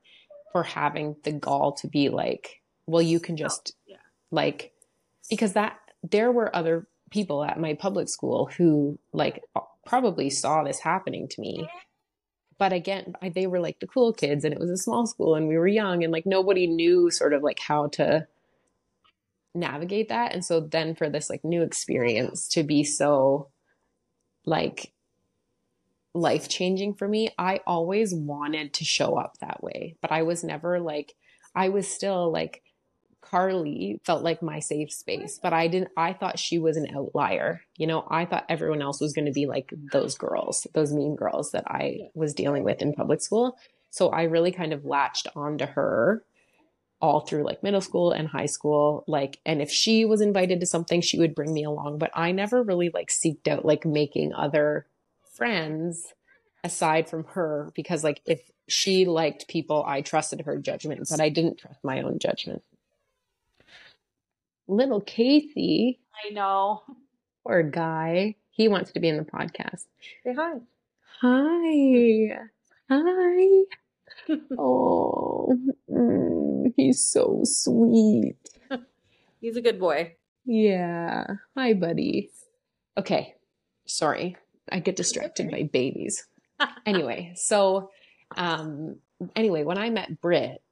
[0.50, 3.96] for having the gall to be like, well, you can just, yeah.
[4.32, 4.72] like,
[5.30, 9.42] because that there were other people at my public school who like
[9.86, 11.68] probably saw this happening to me
[12.62, 15.34] but again, I, they were like the cool kids and it was a small school
[15.34, 18.28] and we were young and like nobody knew sort of like how to
[19.52, 20.32] navigate that.
[20.32, 23.48] And so then for this like new experience to be so
[24.44, 24.92] like
[26.14, 30.44] life changing for me, I always wanted to show up that way, but I was
[30.44, 31.14] never like,
[31.56, 32.61] I was still like,
[33.32, 37.62] Carly felt like my safe space, but I didn't, I thought she was an outlier.
[37.78, 41.16] You know, I thought everyone else was going to be like those girls, those mean
[41.16, 43.56] girls that I was dealing with in public school.
[43.88, 46.22] So I really kind of latched onto her
[47.00, 49.02] all through like middle school and high school.
[49.08, 52.32] Like, and if she was invited to something, she would bring me along, but I
[52.32, 54.86] never really like seeked out like making other
[55.34, 56.12] friends
[56.62, 61.30] aside from her because like if she liked people, I trusted her judgment, but I
[61.30, 62.62] didn't trust my own judgment
[64.72, 66.00] little Casey.
[66.24, 66.82] I know.
[67.44, 68.36] Poor guy.
[68.50, 69.86] He wants to be in the podcast.
[70.24, 70.54] Say hi.
[71.20, 72.38] Hi.
[72.90, 73.62] Hi.
[74.58, 75.56] oh,
[75.90, 78.36] mm, he's so sweet.
[79.40, 80.14] He's a good boy.
[80.44, 81.24] Yeah.
[81.56, 82.30] Hi, buddy.
[82.96, 83.34] Okay.
[83.86, 84.36] Sorry.
[84.70, 86.26] I get distracted by babies.
[86.86, 87.90] anyway, so
[88.36, 88.96] um
[89.34, 90.62] anyway, when I met Britt,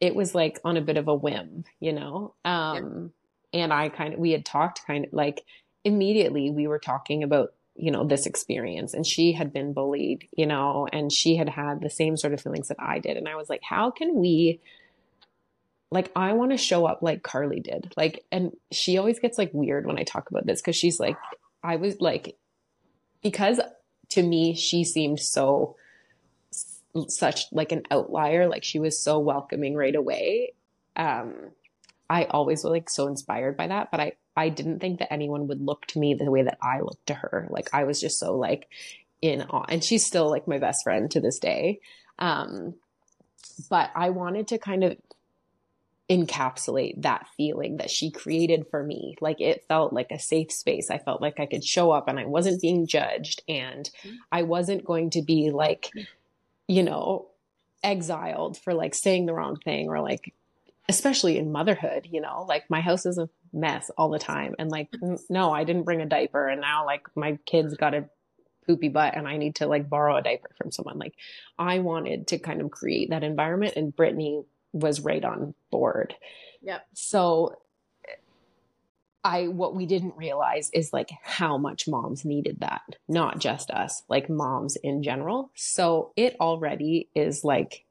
[0.00, 2.34] it was like on a bit of a whim, you know.
[2.44, 3.12] Um
[3.52, 5.42] and I kind of, we had talked kind of like
[5.84, 10.46] immediately we were talking about, you know, this experience and she had been bullied, you
[10.46, 13.16] know, and she had had the same sort of feelings that I did.
[13.16, 14.60] And I was like, how can we,
[15.90, 17.92] like, I want to show up like Carly did.
[17.96, 21.16] Like, and she always gets like weird when I talk about this because she's like,
[21.62, 22.36] I was like,
[23.22, 23.60] because
[24.10, 25.76] to me, she seemed so,
[27.08, 28.48] such like an outlier.
[28.48, 30.52] Like she was so welcoming right away.
[30.96, 31.50] Um,
[32.10, 35.46] I always was like so inspired by that, but I I didn't think that anyone
[35.46, 37.46] would look to me the way that I looked to her.
[37.50, 38.68] Like I was just so like
[39.22, 41.80] in awe, and she's still like my best friend to this day.
[42.18, 42.74] Um,
[43.68, 44.96] but I wanted to kind of
[46.10, 49.14] encapsulate that feeling that she created for me.
[49.20, 50.90] Like it felt like a safe space.
[50.90, 54.16] I felt like I could show up and I wasn't being judged and mm-hmm.
[54.32, 55.90] I wasn't going to be like,
[56.66, 57.28] you know,
[57.84, 60.34] exiled for like saying the wrong thing or like
[60.90, 64.56] especially in motherhood, you know, like my house is a mess all the time.
[64.58, 64.88] And like,
[65.30, 66.48] no, I didn't bring a diaper.
[66.48, 68.08] And now like my kids got a
[68.66, 70.98] poopy butt and I need to like borrow a diaper from someone.
[70.98, 71.14] Like
[71.58, 76.14] I wanted to kind of create that environment and Brittany was right on board.
[76.62, 76.86] Yep.
[76.94, 77.56] So
[79.22, 84.02] I what we didn't realize is like how much moms needed that, not just us,
[84.08, 85.50] like moms in general.
[85.54, 87.84] So it already is like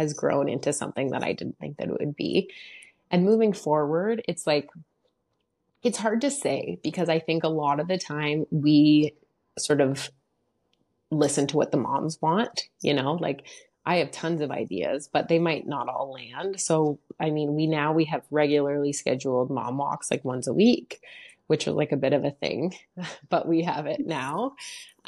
[0.00, 2.50] has grown into something that I didn't think that it would be.
[3.10, 4.70] And moving forward, it's like,
[5.82, 9.14] it's hard to say because I think a lot of the time we
[9.58, 10.10] sort of
[11.10, 13.46] listen to what the moms want, you know, like
[13.84, 16.60] I have tons of ideas, but they might not all land.
[16.60, 21.02] So, I mean, we now we have regularly scheduled mom walks like once a week,
[21.46, 22.74] which was like a bit of a thing,
[23.28, 24.54] but we have it now.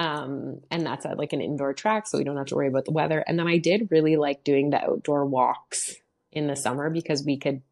[0.02, 2.86] Um, and that's at like an indoor track, so we don't have to worry about
[2.86, 3.20] the weather.
[3.24, 5.94] And then I did really like doing the outdoor walks
[6.32, 7.62] in the summer because we could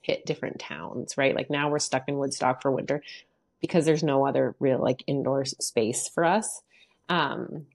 [0.00, 1.34] hit different towns, right?
[1.34, 3.02] Like now we're stuck in Woodstock for winter
[3.60, 6.62] because there's no other real like indoor space for us.
[7.08, 7.66] Um,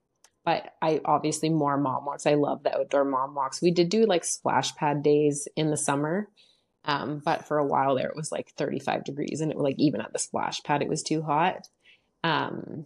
[0.45, 2.25] but I obviously more mom walks.
[2.25, 3.61] I love the outdoor mom walks.
[3.61, 6.29] We did do like splash pad days in the summer.
[6.85, 9.77] Um, but for a while there, it was like 35 degrees and it was like
[9.77, 11.67] even at the splash pad, it was too hot.
[12.23, 12.85] Um,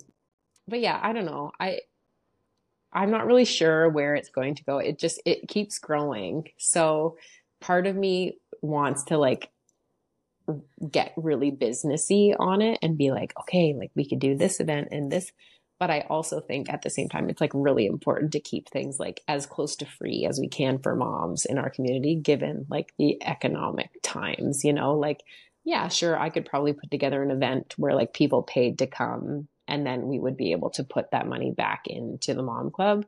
[0.68, 1.52] but yeah, I don't know.
[1.60, 1.80] I
[2.94, 4.78] I'm not really sure where it's going to go.
[4.78, 6.50] It just it keeps growing.
[6.58, 7.18] So
[7.60, 9.50] part of me wants to like
[10.92, 14.90] get really businessy on it and be like, okay, like we could do this event
[14.92, 15.32] and this.
[15.80, 19.00] But I also think at the same time, it's like really important to keep things
[19.00, 22.94] like as close to free as we can for moms in our community, given like
[22.98, 25.24] the economic times, you know, like,
[25.66, 29.48] yeah, sure, I could probably put together an event where like people paid to come
[29.68, 33.06] and then we would be able to put that money back into the mom club.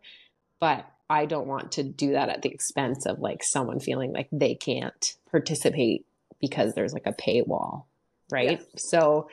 [0.59, 4.27] But i don't want to do that at the expense of like someone feeling like
[4.31, 6.05] they can't participate
[6.39, 7.83] because there's like a paywall
[8.31, 8.59] right?
[8.59, 8.65] Yeah.
[8.77, 9.29] so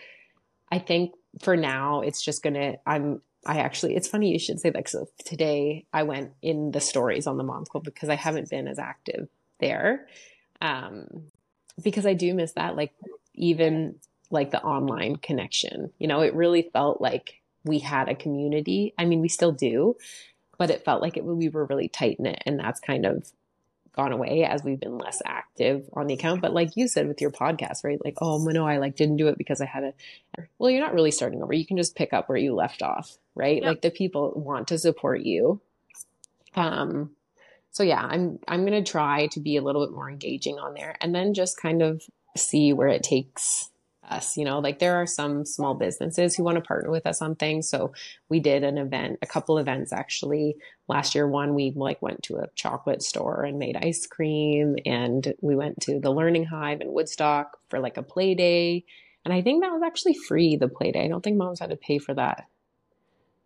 [0.70, 4.70] i think for now it's just gonna i'm i actually it's funny you should say
[4.70, 8.50] that so today i went in the stories on the mom club because i haven't
[8.50, 9.28] been as active
[9.60, 10.06] there.
[10.60, 11.06] Um
[11.82, 12.92] because i do miss that like
[13.34, 13.94] even
[14.32, 15.92] like the online connection.
[15.98, 18.94] You know, it really felt like we had a community.
[18.98, 19.96] I mean, we still do,
[20.58, 23.30] but it felt like it, we were really tight knit, and that's kind of
[23.94, 26.40] gone away as we've been less active on the account.
[26.40, 28.02] But like you said with your podcast, right?
[28.02, 29.94] Like, oh no, I like didn't do it because I had a.
[30.58, 31.52] Well, you're not really starting over.
[31.52, 33.56] You can just pick up where you left off, right?
[33.56, 33.64] Yep.
[33.64, 35.60] Like the people want to support you,
[36.54, 37.10] Um,
[37.70, 40.96] so yeah, I'm I'm gonna try to be a little bit more engaging on there,
[41.00, 42.02] and then just kind of
[42.36, 43.70] see where it takes
[44.08, 44.36] us.
[44.36, 47.34] You know, like there are some small businesses who want to partner with us on
[47.34, 47.68] things.
[47.68, 47.92] So
[48.28, 50.56] we did an event, a couple events actually
[50.88, 51.26] last year.
[51.26, 55.80] One we like went to a chocolate store and made ice cream, and we went
[55.82, 58.84] to the Learning Hive in Woodstock for like a play day.
[59.24, 61.04] And I think that was actually free, the play day.
[61.04, 62.48] I don't think moms had to pay for that.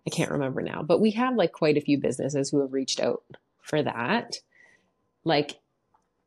[0.06, 3.00] I can't remember now, but we have like quite a few businesses who have reached
[3.00, 3.24] out
[3.60, 4.36] for that.
[5.24, 5.58] Like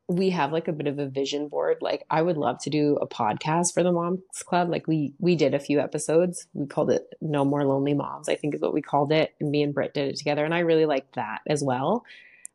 [0.10, 1.78] we have like a bit of a vision board.
[1.82, 4.70] Like I would love to do a podcast for the Moms Club.
[4.70, 6.47] Like we we did a few episodes.
[6.53, 9.36] We called it No More Lonely Moms, I think is what we called it.
[9.39, 10.43] And me and Britt did it together.
[10.43, 12.05] And I really liked that as well.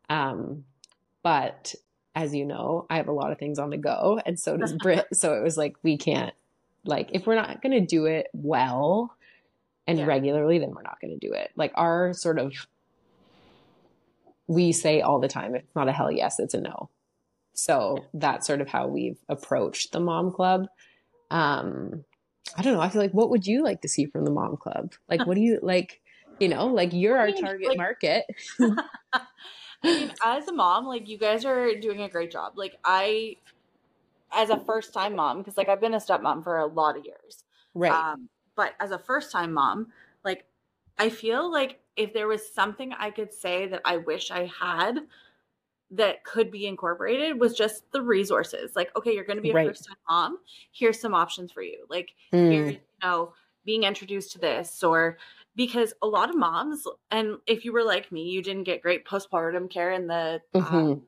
[0.09, 0.65] Um,
[1.23, 1.73] but
[2.13, 4.19] as you know, I have a lot of things on the go.
[4.25, 5.07] And so does Britt.
[5.13, 6.33] so it was like we can't
[6.83, 9.15] like if we're not gonna do it well
[9.87, 10.05] and yeah.
[10.05, 11.51] regularly, then we're not gonna do it.
[11.55, 12.53] Like our sort of
[14.47, 16.89] we say all the time, if it's not a hell yes, it's a no.
[17.55, 20.67] So that's sort of how we've approached the mom club.
[21.31, 22.03] Um,
[22.55, 22.81] I don't know.
[22.81, 24.93] I feel like what would you like to see from the mom club?
[25.09, 26.01] Like, what do you like?
[26.39, 28.25] You know, like you're our target like, market.
[28.59, 28.79] I
[29.83, 32.53] mean, as a mom, like you guys are doing a great job.
[32.57, 33.37] Like I,
[34.33, 37.05] as a first time mom, because like I've been a stepmom for a lot of
[37.05, 37.91] years, right?
[37.91, 39.87] Um, but as a first time mom,
[40.25, 40.45] like
[40.97, 44.99] I feel like if there was something I could say that I wish I had
[45.91, 48.75] that could be incorporated was just the resources.
[48.75, 49.67] Like, okay, you're going to be a right.
[49.67, 50.37] first time mom.
[50.71, 51.85] Here's some options for you.
[51.89, 52.51] Like, mm.
[52.51, 53.33] here, you know,
[53.65, 55.17] being introduced to this, or
[55.55, 59.05] because a lot of moms, and if you were like me, you didn't get great
[59.05, 60.75] postpartum care in the mm-hmm.
[60.75, 61.01] um,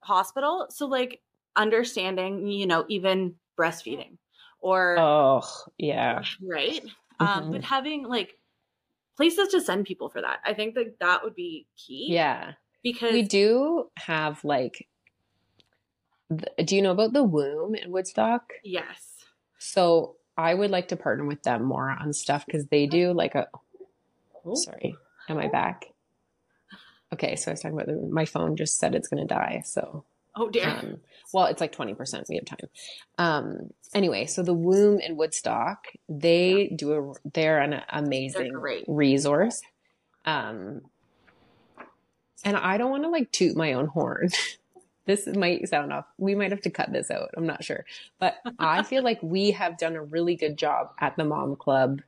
[0.00, 0.66] hospital.
[0.70, 1.20] So, like,
[1.56, 4.18] understanding, you know, even breastfeeding
[4.60, 5.42] or, oh,
[5.78, 6.22] yeah.
[6.42, 6.82] Right.
[7.20, 7.44] Um, mm-hmm.
[7.44, 8.36] Um, but having like
[9.16, 12.08] places to send people for that, I think that that would be key.
[12.10, 12.54] Yeah
[12.84, 14.86] because we do have like
[16.64, 18.52] do you know about the womb in woodstock?
[18.62, 19.16] Yes.
[19.58, 23.36] So i would like to partner with them more on stuff because they do like
[23.36, 23.46] a
[24.44, 24.54] oh.
[24.54, 24.96] sorry
[25.28, 25.86] am i back?
[27.12, 29.62] Okay so i was talking about the, my phone just said it's going to die
[29.64, 30.04] so
[30.34, 30.66] oh dear.
[30.66, 30.96] um,
[31.32, 32.68] well it's like 20% we have time.
[33.16, 36.76] Um anyway so the womb in woodstock they yeah.
[36.76, 39.62] do a they're an amazing they're resource.
[40.24, 40.82] Um
[42.44, 44.30] and I don't want to like toot my own horn.
[45.06, 46.06] this might sound off.
[46.18, 47.30] We might have to cut this out.
[47.36, 47.84] I'm not sure.
[48.18, 52.02] But I feel like we have done a really good job at the mom club,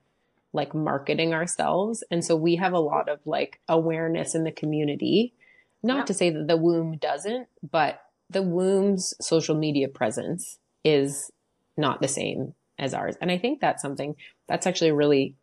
[0.53, 2.03] like marketing ourselves.
[2.11, 5.34] And so we have a lot of like awareness in the community.
[5.82, 6.05] Not yeah.
[6.05, 11.30] to say that the womb doesn't, but the womb's social media presence is
[11.76, 13.16] not the same as ours.
[13.20, 14.16] And I think that's something
[14.49, 15.34] that's actually a really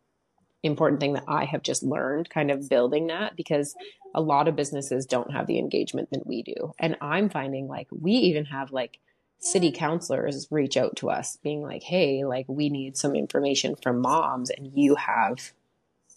[0.64, 3.74] important thing that I have just learned kind of building that because
[4.14, 6.72] a lot of businesses don't have the engagement that we do.
[6.78, 8.98] And I'm finding like we even have like
[9.38, 14.00] city councilors reach out to us being like, hey, like we need some information from
[14.00, 15.52] moms and you have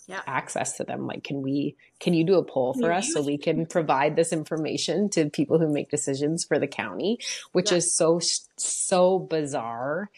[0.08, 0.22] yeah.
[0.26, 1.06] access to them.
[1.06, 4.32] Like, can we, can you do a poll for us so we can provide this
[4.32, 7.20] information to people who make decisions for the county,
[7.52, 7.80] which yeah.
[7.80, 8.22] is so,
[8.56, 10.10] so bizarre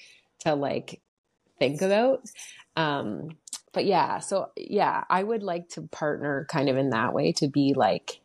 [0.41, 1.01] to like
[1.57, 2.21] think about.
[2.75, 3.38] Um,
[3.73, 7.47] but yeah, so yeah, I would like to partner kind of in that way to
[7.47, 8.19] be like,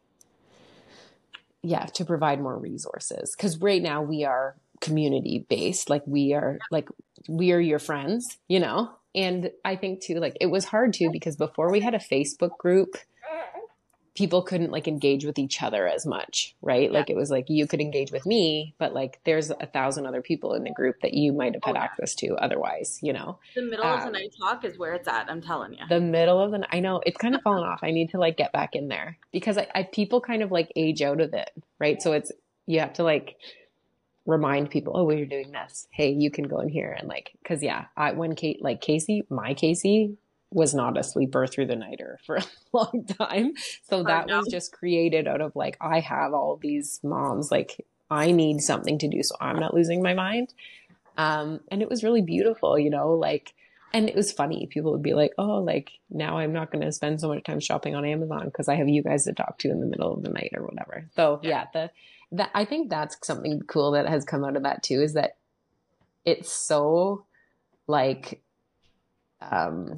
[1.62, 3.34] yeah, to provide more resources.
[3.34, 5.88] Cause right now we are community based.
[5.88, 6.88] Like we are, like,
[7.28, 8.90] we are your friends, you know?
[9.14, 12.58] And I think too, like, it was hard too because before we had a Facebook
[12.58, 12.96] group,
[14.14, 16.90] people couldn't like engage with each other as much, right?
[16.90, 16.98] Yeah.
[16.98, 20.22] Like it was like you could engage with me, but like there's a thousand other
[20.22, 21.84] people in the group that you might have had oh, yeah.
[21.84, 23.38] access to otherwise, you know.
[23.54, 25.28] The middle um, of the um, night talk is where it's at.
[25.28, 25.84] I'm telling you.
[25.88, 26.70] The middle of the night.
[26.72, 27.80] I know it's kind of fallen off.
[27.82, 30.72] I need to like get back in there because I, I people kind of like
[30.76, 32.00] age out of it, right?
[32.00, 32.30] So it's
[32.66, 33.36] you have to like
[34.26, 35.86] remind people, oh, we're doing this.
[35.90, 39.24] Hey, you can go in here and like, cause yeah, I, when Kate, like Casey,
[39.28, 40.16] my Casey
[40.54, 43.52] was not a sleeper through the nighter for a long time.
[43.82, 48.30] So that was just created out of like, I have all these moms, like, I
[48.30, 50.54] need something to do so I'm not losing my mind.
[51.16, 53.54] Um, and it was really beautiful, you know, like,
[53.92, 54.66] and it was funny.
[54.66, 57.60] People would be like, oh, like now I'm not going to spend so much time
[57.60, 60.22] shopping on Amazon because I have you guys to talk to in the middle of
[60.22, 61.08] the night or whatever.
[61.14, 61.90] So yeah, yeah the,
[62.36, 65.36] that, I think that's something cool that has come out of that too, is that
[66.24, 67.24] it's so
[67.86, 68.42] like,
[69.40, 69.96] um,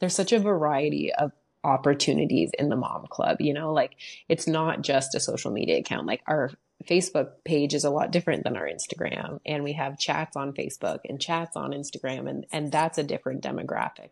[0.00, 1.32] there's such a variety of
[1.62, 3.96] opportunities in the mom club you know like
[4.28, 6.50] it's not just a social media account like our
[6.84, 10.98] facebook page is a lot different than our instagram and we have chats on facebook
[11.08, 14.10] and chats on instagram and and that's a different demographic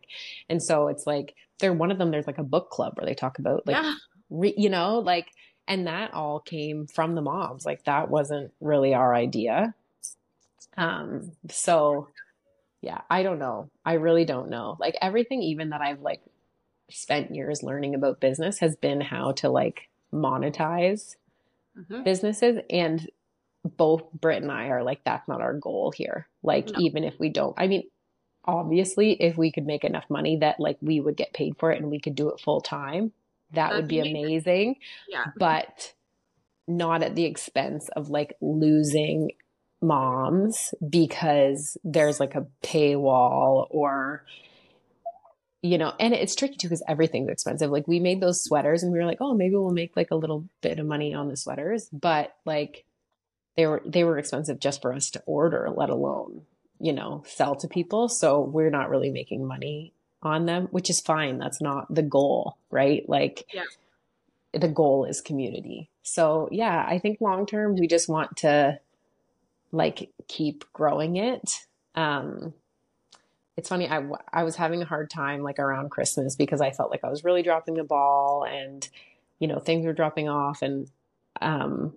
[0.49, 3.15] and so it's like they're one of them there's like a book club where they
[3.15, 3.95] talk about like yeah.
[4.29, 5.29] re, you know, like,
[5.67, 7.65] and that all came from the moms.
[7.65, 9.75] Like that wasn't really our idea.
[10.77, 12.09] Um, so
[12.83, 13.71] yeah, I don't know.
[13.85, 14.77] I really don't know.
[14.79, 16.21] Like everything, even that I've like
[16.91, 21.15] spent years learning about business has been how to like monetize
[21.79, 22.03] mm-hmm.
[22.03, 22.59] businesses.
[22.69, 23.09] And
[23.77, 26.27] both Britt and I are like, that's not our goal here.
[26.43, 26.81] Like, no.
[26.81, 27.85] even if we don't, I mean,
[28.45, 31.81] obviously, if we could make enough money that like we would get paid for it
[31.81, 33.13] and we could do it full time,
[33.53, 34.25] that That'd would be amazing.
[34.25, 34.77] amazing.
[35.09, 35.27] Yeah.
[35.37, 35.95] But
[36.67, 39.31] not at the expense of like losing
[39.83, 44.25] moms because there's like a paywall or
[45.61, 47.71] you know and it's tricky too because everything's expensive.
[47.71, 50.17] Like we made those sweaters and we were like oh maybe we'll make like a
[50.17, 52.85] little bit of money on the sweaters but like
[53.57, 56.43] they were they were expensive just for us to order let alone
[56.79, 58.09] you know sell to people.
[58.09, 61.39] So we're not really making money on them which is fine.
[61.39, 63.09] That's not the goal right?
[63.09, 63.65] Like yeah.
[64.53, 65.91] the goal is community.
[66.03, 68.81] So yeah i think long term we just want to
[69.73, 71.51] like keep growing it
[71.95, 72.53] um
[73.57, 76.91] it's funny I, I was having a hard time like around christmas because i felt
[76.91, 78.89] like i was really dropping the ball and
[79.39, 80.89] you know things were dropping off and
[81.41, 81.95] um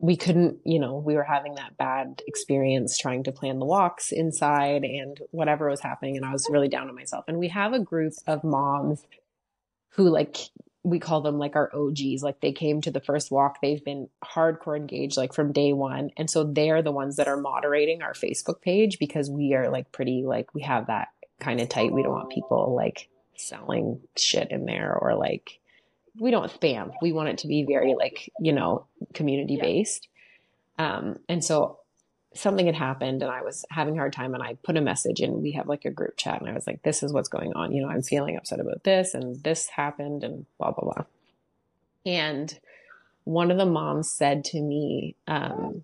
[0.00, 4.12] we couldn't, you know, we were having that bad experience trying to plan the walks
[4.12, 6.16] inside and whatever was happening.
[6.16, 7.26] And I was really down on myself.
[7.28, 9.04] And we have a group of moms
[9.90, 10.38] who, like,
[10.82, 12.22] we call them like our OGs.
[12.22, 16.10] Like, they came to the first walk, they've been hardcore engaged, like, from day one.
[16.16, 19.92] And so they're the ones that are moderating our Facebook page because we are, like,
[19.92, 21.08] pretty, like, we have that
[21.38, 21.92] kind of tight.
[21.92, 25.60] We don't want people, like, selling shit in there or, like,
[26.18, 26.92] we don't spam.
[27.00, 30.08] We want it to be very like, you know, community based.
[30.78, 30.96] Yeah.
[30.96, 31.79] Um, and so
[32.34, 35.20] something had happened and I was having a hard time and I put a message
[35.20, 37.52] and we have like a group chat and I was like, this is what's going
[37.54, 37.72] on.
[37.72, 41.04] You know, I'm feeling upset about this and this happened and blah, blah, blah.
[42.06, 42.56] And
[43.24, 45.82] one of the moms said to me, um,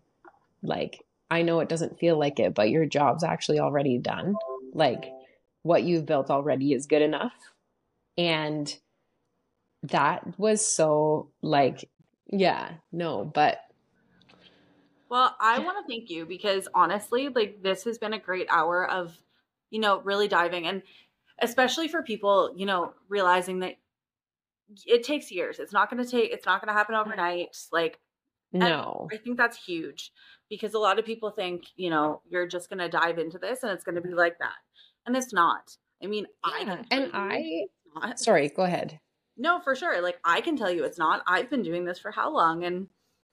[0.62, 4.36] like, I know it doesn't feel like it, but your job's actually already done.
[4.72, 5.12] Like
[5.62, 7.34] what you've built already is good enough.
[8.16, 8.72] And
[9.82, 11.90] that was so like,
[12.28, 13.58] yeah, no, but.
[15.08, 18.88] Well, I want to thank you because honestly, like this has been a great hour
[18.88, 19.16] of,
[19.70, 20.82] you know, really diving and
[21.40, 23.76] especially for people, you know, realizing that
[24.84, 25.58] it takes years.
[25.58, 27.08] It's not going to take, it's not going to happen mm-hmm.
[27.08, 27.56] overnight.
[27.72, 28.00] Like,
[28.52, 30.12] no, I think that's huge
[30.48, 33.62] because a lot of people think, you know, you're just going to dive into this
[33.62, 34.54] and it's going to be like that.
[35.04, 35.76] And it's not.
[36.02, 36.52] I mean, yeah.
[36.68, 39.00] I, and I, sorry, go ahead.
[39.36, 40.00] No, for sure.
[40.02, 41.22] Like I can tell you it's not.
[41.26, 42.88] I've been doing this for how long and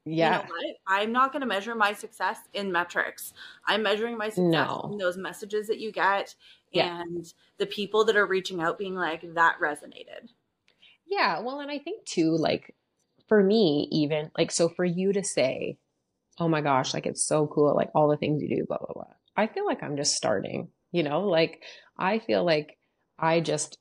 [0.05, 0.41] yeah.
[0.41, 3.33] You know I'm not going to measure my success in metrics.
[3.65, 4.89] I'm measuring my success no.
[4.91, 6.35] in those messages that you get
[6.71, 7.01] yeah.
[7.01, 10.29] and the people that are reaching out being like that resonated.
[11.05, 12.75] Yeah, well, and I think too like
[13.27, 15.77] for me even like so for you to say,
[16.39, 18.93] "Oh my gosh, like it's so cool like all the things you do blah blah
[18.93, 21.21] blah." I feel like I'm just starting, you know?
[21.21, 21.63] Like
[21.97, 22.77] I feel like
[23.17, 23.77] I just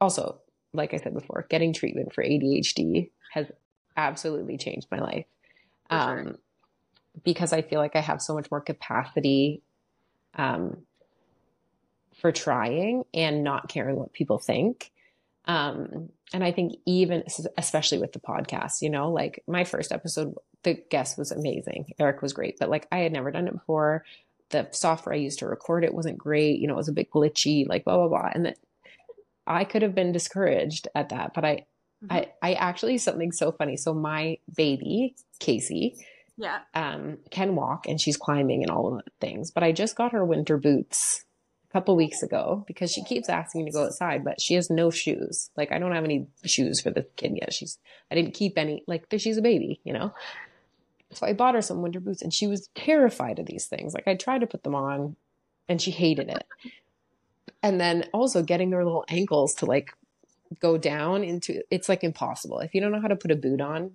[0.00, 0.40] also
[0.72, 3.46] like I said before, getting treatment for ADHD has
[4.06, 5.26] absolutely changed my life.
[5.90, 6.38] Um, sure.
[7.24, 9.60] because I feel like I have so much more capacity
[10.34, 10.78] um,
[12.20, 14.92] for trying and not caring what people think.
[15.46, 17.24] Um, and I think even
[17.58, 21.92] especially with the podcast, you know, like my first episode, the guest was amazing.
[21.98, 24.04] Eric was great, but like I had never done it before.
[24.50, 26.60] The software I used to record it wasn't great.
[26.60, 28.30] You know, it was a bit glitchy, like blah blah blah.
[28.32, 28.58] And that
[29.46, 31.66] I could have been discouraged at that, but I,
[32.04, 32.12] mm-hmm.
[32.12, 33.76] I, I actually something so funny.
[33.76, 35.96] So my baby Casey,
[36.36, 39.50] yeah, um, can walk and she's climbing and all of the things.
[39.50, 41.24] But I just got her winter boots
[41.68, 44.90] a couple weeks ago because she keeps asking to go outside, but she has no
[44.90, 45.50] shoes.
[45.56, 47.52] Like I don't have any shoes for the kid yet.
[47.52, 47.78] She's
[48.10, 48.82] I didn't keep any.
[48.86, 50.12] Like she's a baby, you know.
[51.12, 53.94] So I bought her some winter boots and she was terrified of these things.
[53.94, 55.16] Like I tried to put them on
[55.68, 56.46] and she hated it
[57.62, 59.92] and then also getting her little ankles to like
[60.58, 62.60] go down into it's like impossible.
[62.60, 63.92] If you don't know how to put a boot on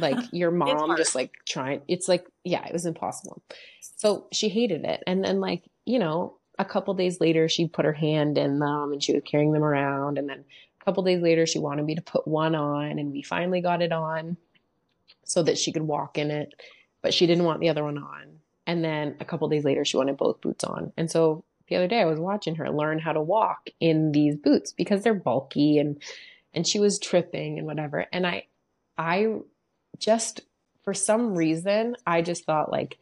[0.00, 3.42] like your mom just like trying it's like yeah it was impossible.
[3.96, 5.02] So she hated it.
[5.06, 8.92] And then like you know a couple days later she put her hand in them
[8.92, 10.18] and she was carrying them around.
[10.18, 10.44] And then
[10.80, 13.82] a couple days later she wanted me to put one on and we finally got
[13.82, 14.36] it on
[15.24, 16.54] so that she could walk in it.
[17.02, 18.40] But she didn't want the other one on.
[18.66, 20.92] And then a couple days later she wanted both boots on.
[20.96, 24.36] And so the other day I was watching her learn how to walk in these
[24.36, 26.02] boots because they're bulky and
[26.52, 28.06] and she was tripping and whatever.
[28.12, 28.46] And I
[28.96, 29.38] I
[29.98, 30.40] just
[30.82, 32.98] for some reason I just thought like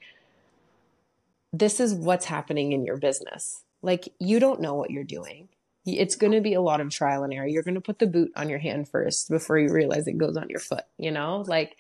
[1.53, 3.63] this is what's happening in your business.
[3.83, 5.49] Like you don't know what you're doing.
[5.85, 7.47] it's going to be a lot of trial and error.
[7.47, 10.37] You're going to put the boot on your hand first before you realize it goes
[10.37, 11.45] on your foot, you know?
[11.47, 11.77] Like,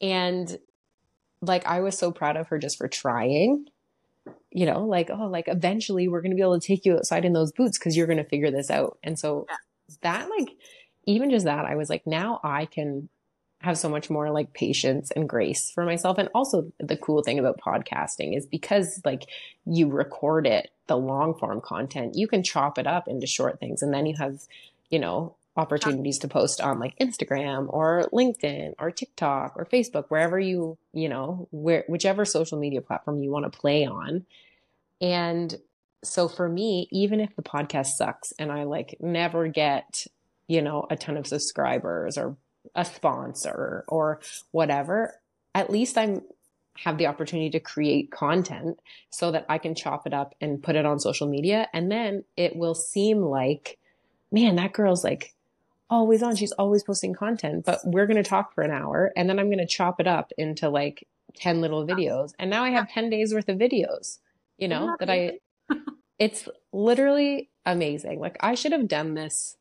[0.00, 0.58] and
[1.42, 3.66] like I was so proud of her just for trying,
[4.52, 7.24] you know, like, oh, like eventually we're going to be able to take you outside
[7.24, 8.98] in those boots because you're going to figure this out.
[9.02, 9.56] And so yeah.
[10.02, 10.50] that, like,
[11.04, 13.08] even just that, I was like, now I can
[13.62, 16.18] have so much more like patience and grace for myself.
[16.18, 19.24] And also the cool thing about podcasting is because like
[19.64, 23.82] you record it, the long form content, you can chop it up into short things.
[23.82, 24.40] And then you have,
[24.90, 30.38] you know, opportunities to post on like Instagram or LinkedIn or TikTok or Facebook, wherever
[30.38, 34.24] you, you know, where, whichever social media platform you want to play on.
[35.00, 35.54] And
[36.02, 40.06] so for me, even if the podcast sucks and I like never get,
[40.48, 42.36] you know, a ton of subscribers or
[42.74, 44.20] a sponsor or
[44.52, 45.14] whatever,
[45.54, 46.22] at least I'm
[46.74, 48.80] have the opportunity to create content
[49.10, 51.68] so that I can chop it up and put it on social media.
[51.72, 53.78] And then it will seem like,
[54.30, 55.34] man, that girl's like
[55.92, 56.34] always on.
[56.34, 59.48] She's always posting content, but we're going to talk for an hour and then I'm
[59.48, 62.32] going to chop it up into like 10 little videos.
[62.38, 64.18] And now I have 10 days worth of videos,
[64.56, 65.38] you know, that I,
[66.18, 68.20] it's literally amazing.
[68.20, 69.58] Like I should have done this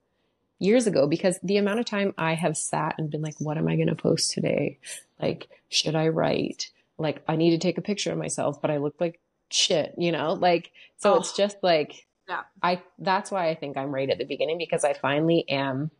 [0.58, 3.68] years ago because the amount of time I have sat and been like, what am
[3.68, 4.80] I going to post today?
[5.22, 6.72] Like, should I write?
[6.98, 9.20] Like, I need to take a picture of myself, but I look like
[9.50, 10.34] shit, you know?
[10.34, 12.44] Like, so oh, it's just like, yeah.
[12.64, 15.92] I, that's why I think I'm right at the beginning because I finally am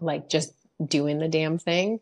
[0.00, 0.52] like just
[0.84, 2.00] doing the damn thing.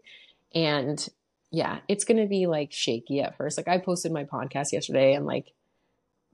[0.55, 1.07] And
[1.51, 3.57] yeah, it's going to be like shaky at first.
[3.57, 5.53] Like, I posted my podcast yesterday and like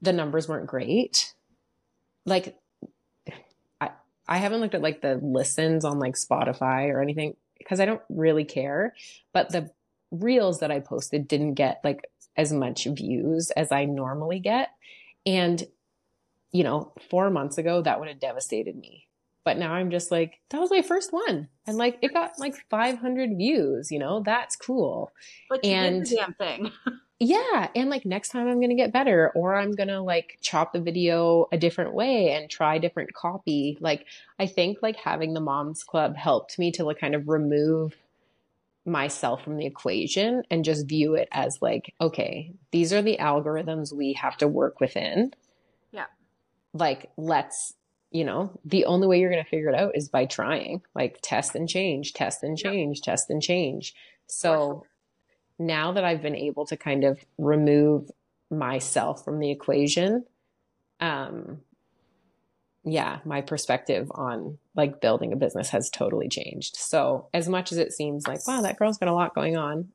[0.01, 1.33] the numbers weren't great.
[2.25, 2.57] Like,
[3.79, 3.91] I
[4.27, 8.01] I haven't looked at like the listens on like Spotify or anything because I don't
[8.09, 8.95] really care.
[9.33, 9.71] But the
[10.11, 14.69] reels that I posted didn't get like as much views as I normally get.
[15.25, 15.63] And,
[16.51, 19.07] you know, four months ago, that would have devastated me.
[19.45, 21.49] But now I'm just like, that was my first one.
[21.67, 25.11] And like, it got like 500 views, you know, that's cool.
[25.49, 26.71] But and, the damn thing.
[27.23, 30.81] yeah and like next time i'm gonna get better or i'm gonna like chop the
[30.81, 34.05] video a different way and try different copy like
[34.39, 37.95] i think like having the moms club helped me to like kind of remove
[38.85, 43.93] myself from the equation and just view it as like okay these are the algorithms
[43.93, 45.31] we have to work within
[45.91, 46.07] yeah
[46.73, 47.73] like let's
[48.13, 51.19] you know the only way you're going to figure it out is by trying like
[51.21, 53.03] test and change test and change yep.
[53.03, 53.93] test and change
[54.27, 54.85] so
[55.59, 58.09] now that I've been able to kind of remove
[58.49, 60.25] myself from the equation,
[60.99, 61.61] um,
[62.83, 66.75] yeah, my perspective on like building a business has totally changed.
[66.75, 69.89] So, as much as it seems like, wow, that girl's got a lot going on,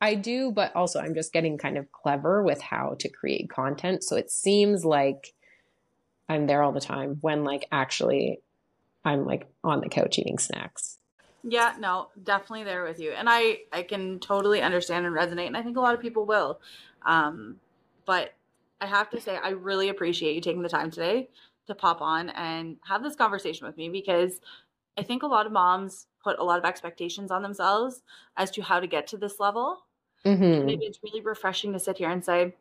[0.00, 4.04] I do, but also I'm just getting kind of clever with how to create content.
[4.04, 5.34] So, it seems like
[6.28, 8.40] I'm there all the time when like actually
[9.04, 10.98] I'm like on the couch eating snacks.
[11.42, 13.12] Yeah, no, definitely there with you.
[13.12, 16.26] And I I can totally understand and resonate and I think a lot of people
[16.26, 16.60] will.
[17.04, 17.56] Um
[18.04, 18.34] but
[18.80, 21.28] I have to say I really appreciate you taking the time today
[21.66, 24.40] to pop on and have this conversation with me because
[24.98, 28.02] I think a lot of moms put a lot of expectations on themselves
[28.36, 29.84] as to how to get to this level.
[30.24, 30.66] Mm-hmm.
[30.66, 32.54] Maybe it's really refreshing to sit here and say,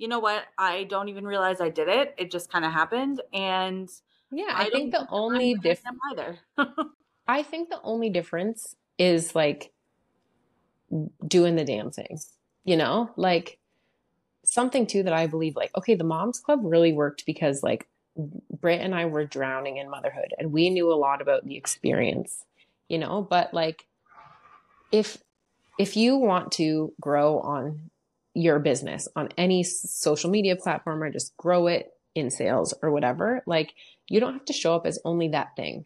[0.00, 2.14] you know what, I don't even realize I did it.
[2.16, 3.20] It just kind of happened.
[3.34, 3.86] And
[4.32, 6.38] yeah, I, I think the only difference either.
[7.28, 9.72] I think the only difference is like
[11.28, 12.18] doing the damn thing,
[12.64, 13.58] you know, like
[14.42, 17.86] something too that I believe like, okay, the moms club really worked because like
[18.16, 22.46] Britt and I were drowning in motherhood and we knew a lot about the experience,
[22.88, 23.86] you know, but like
[24.90, 25.18] if,
[25.78, 27.89] if you want to grow on
[28.34, 33.42] your business on any social media platform or just grow it in sales or whatever,
[33.46, 33.74] like
[34.08, 35.84] you don't have to show up as only that thing.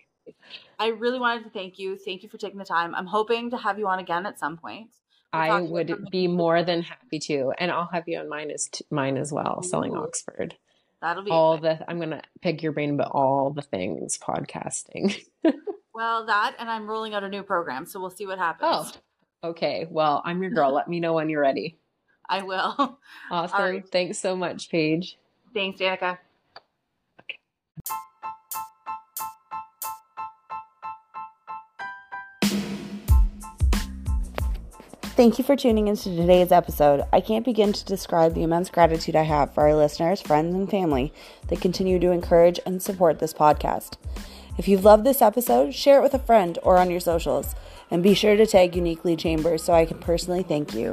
[0.78, 1.96] I really wanted to thank you.
[1.96, 2.94] Thank you for taking the time.
[2.94, 4.90] I'm hoping to have you on again at some point.
[5.32, 8.68] We'll I would be more than happy to, and I'll have you on mine as
[8.70, 9.62] t- mine as well.
[9.64, 9.68] Ooh.
[9.68, 10.54] Selling Oxford.
[11.00, 11.78] That'll be all exciting.
[11.78, 11.90] the.
[11.90, 15.16] I'm gonna pick your brain about all the things podcasting.
[15.94, 18.92] well, that and I'm rolling out a new program, so we'll see what happens.
[19.42, 19.86] Oh, okay.
[19.90, 20.72] Well, I'm your girl.
[20.72, 21.78] Let me know when you're ready.
[22.28, 22.98] I will.
[23.30, 23.58] Awesome.
[23.58, 23.88] Right.
[23.88, 25.16] Thanks so much, Paige.
[25.54, 26.18] Thanks, Danica.
[35.16, 37.04] Thank you for tuning into today's episode.
[37.12, 40.68] I can't begin to describe the immense gratitude I have for our listeners, friends, and
[40.68, 41.12] family
[41.48, 43.92] that continue to encourage and support this podcast.
[44.58, 47.54] If you've loved this episode, share it with a friend or on your socials,
[47.92, 50.92] and be sure to tag Uniquely Chambers so I can personally thank you.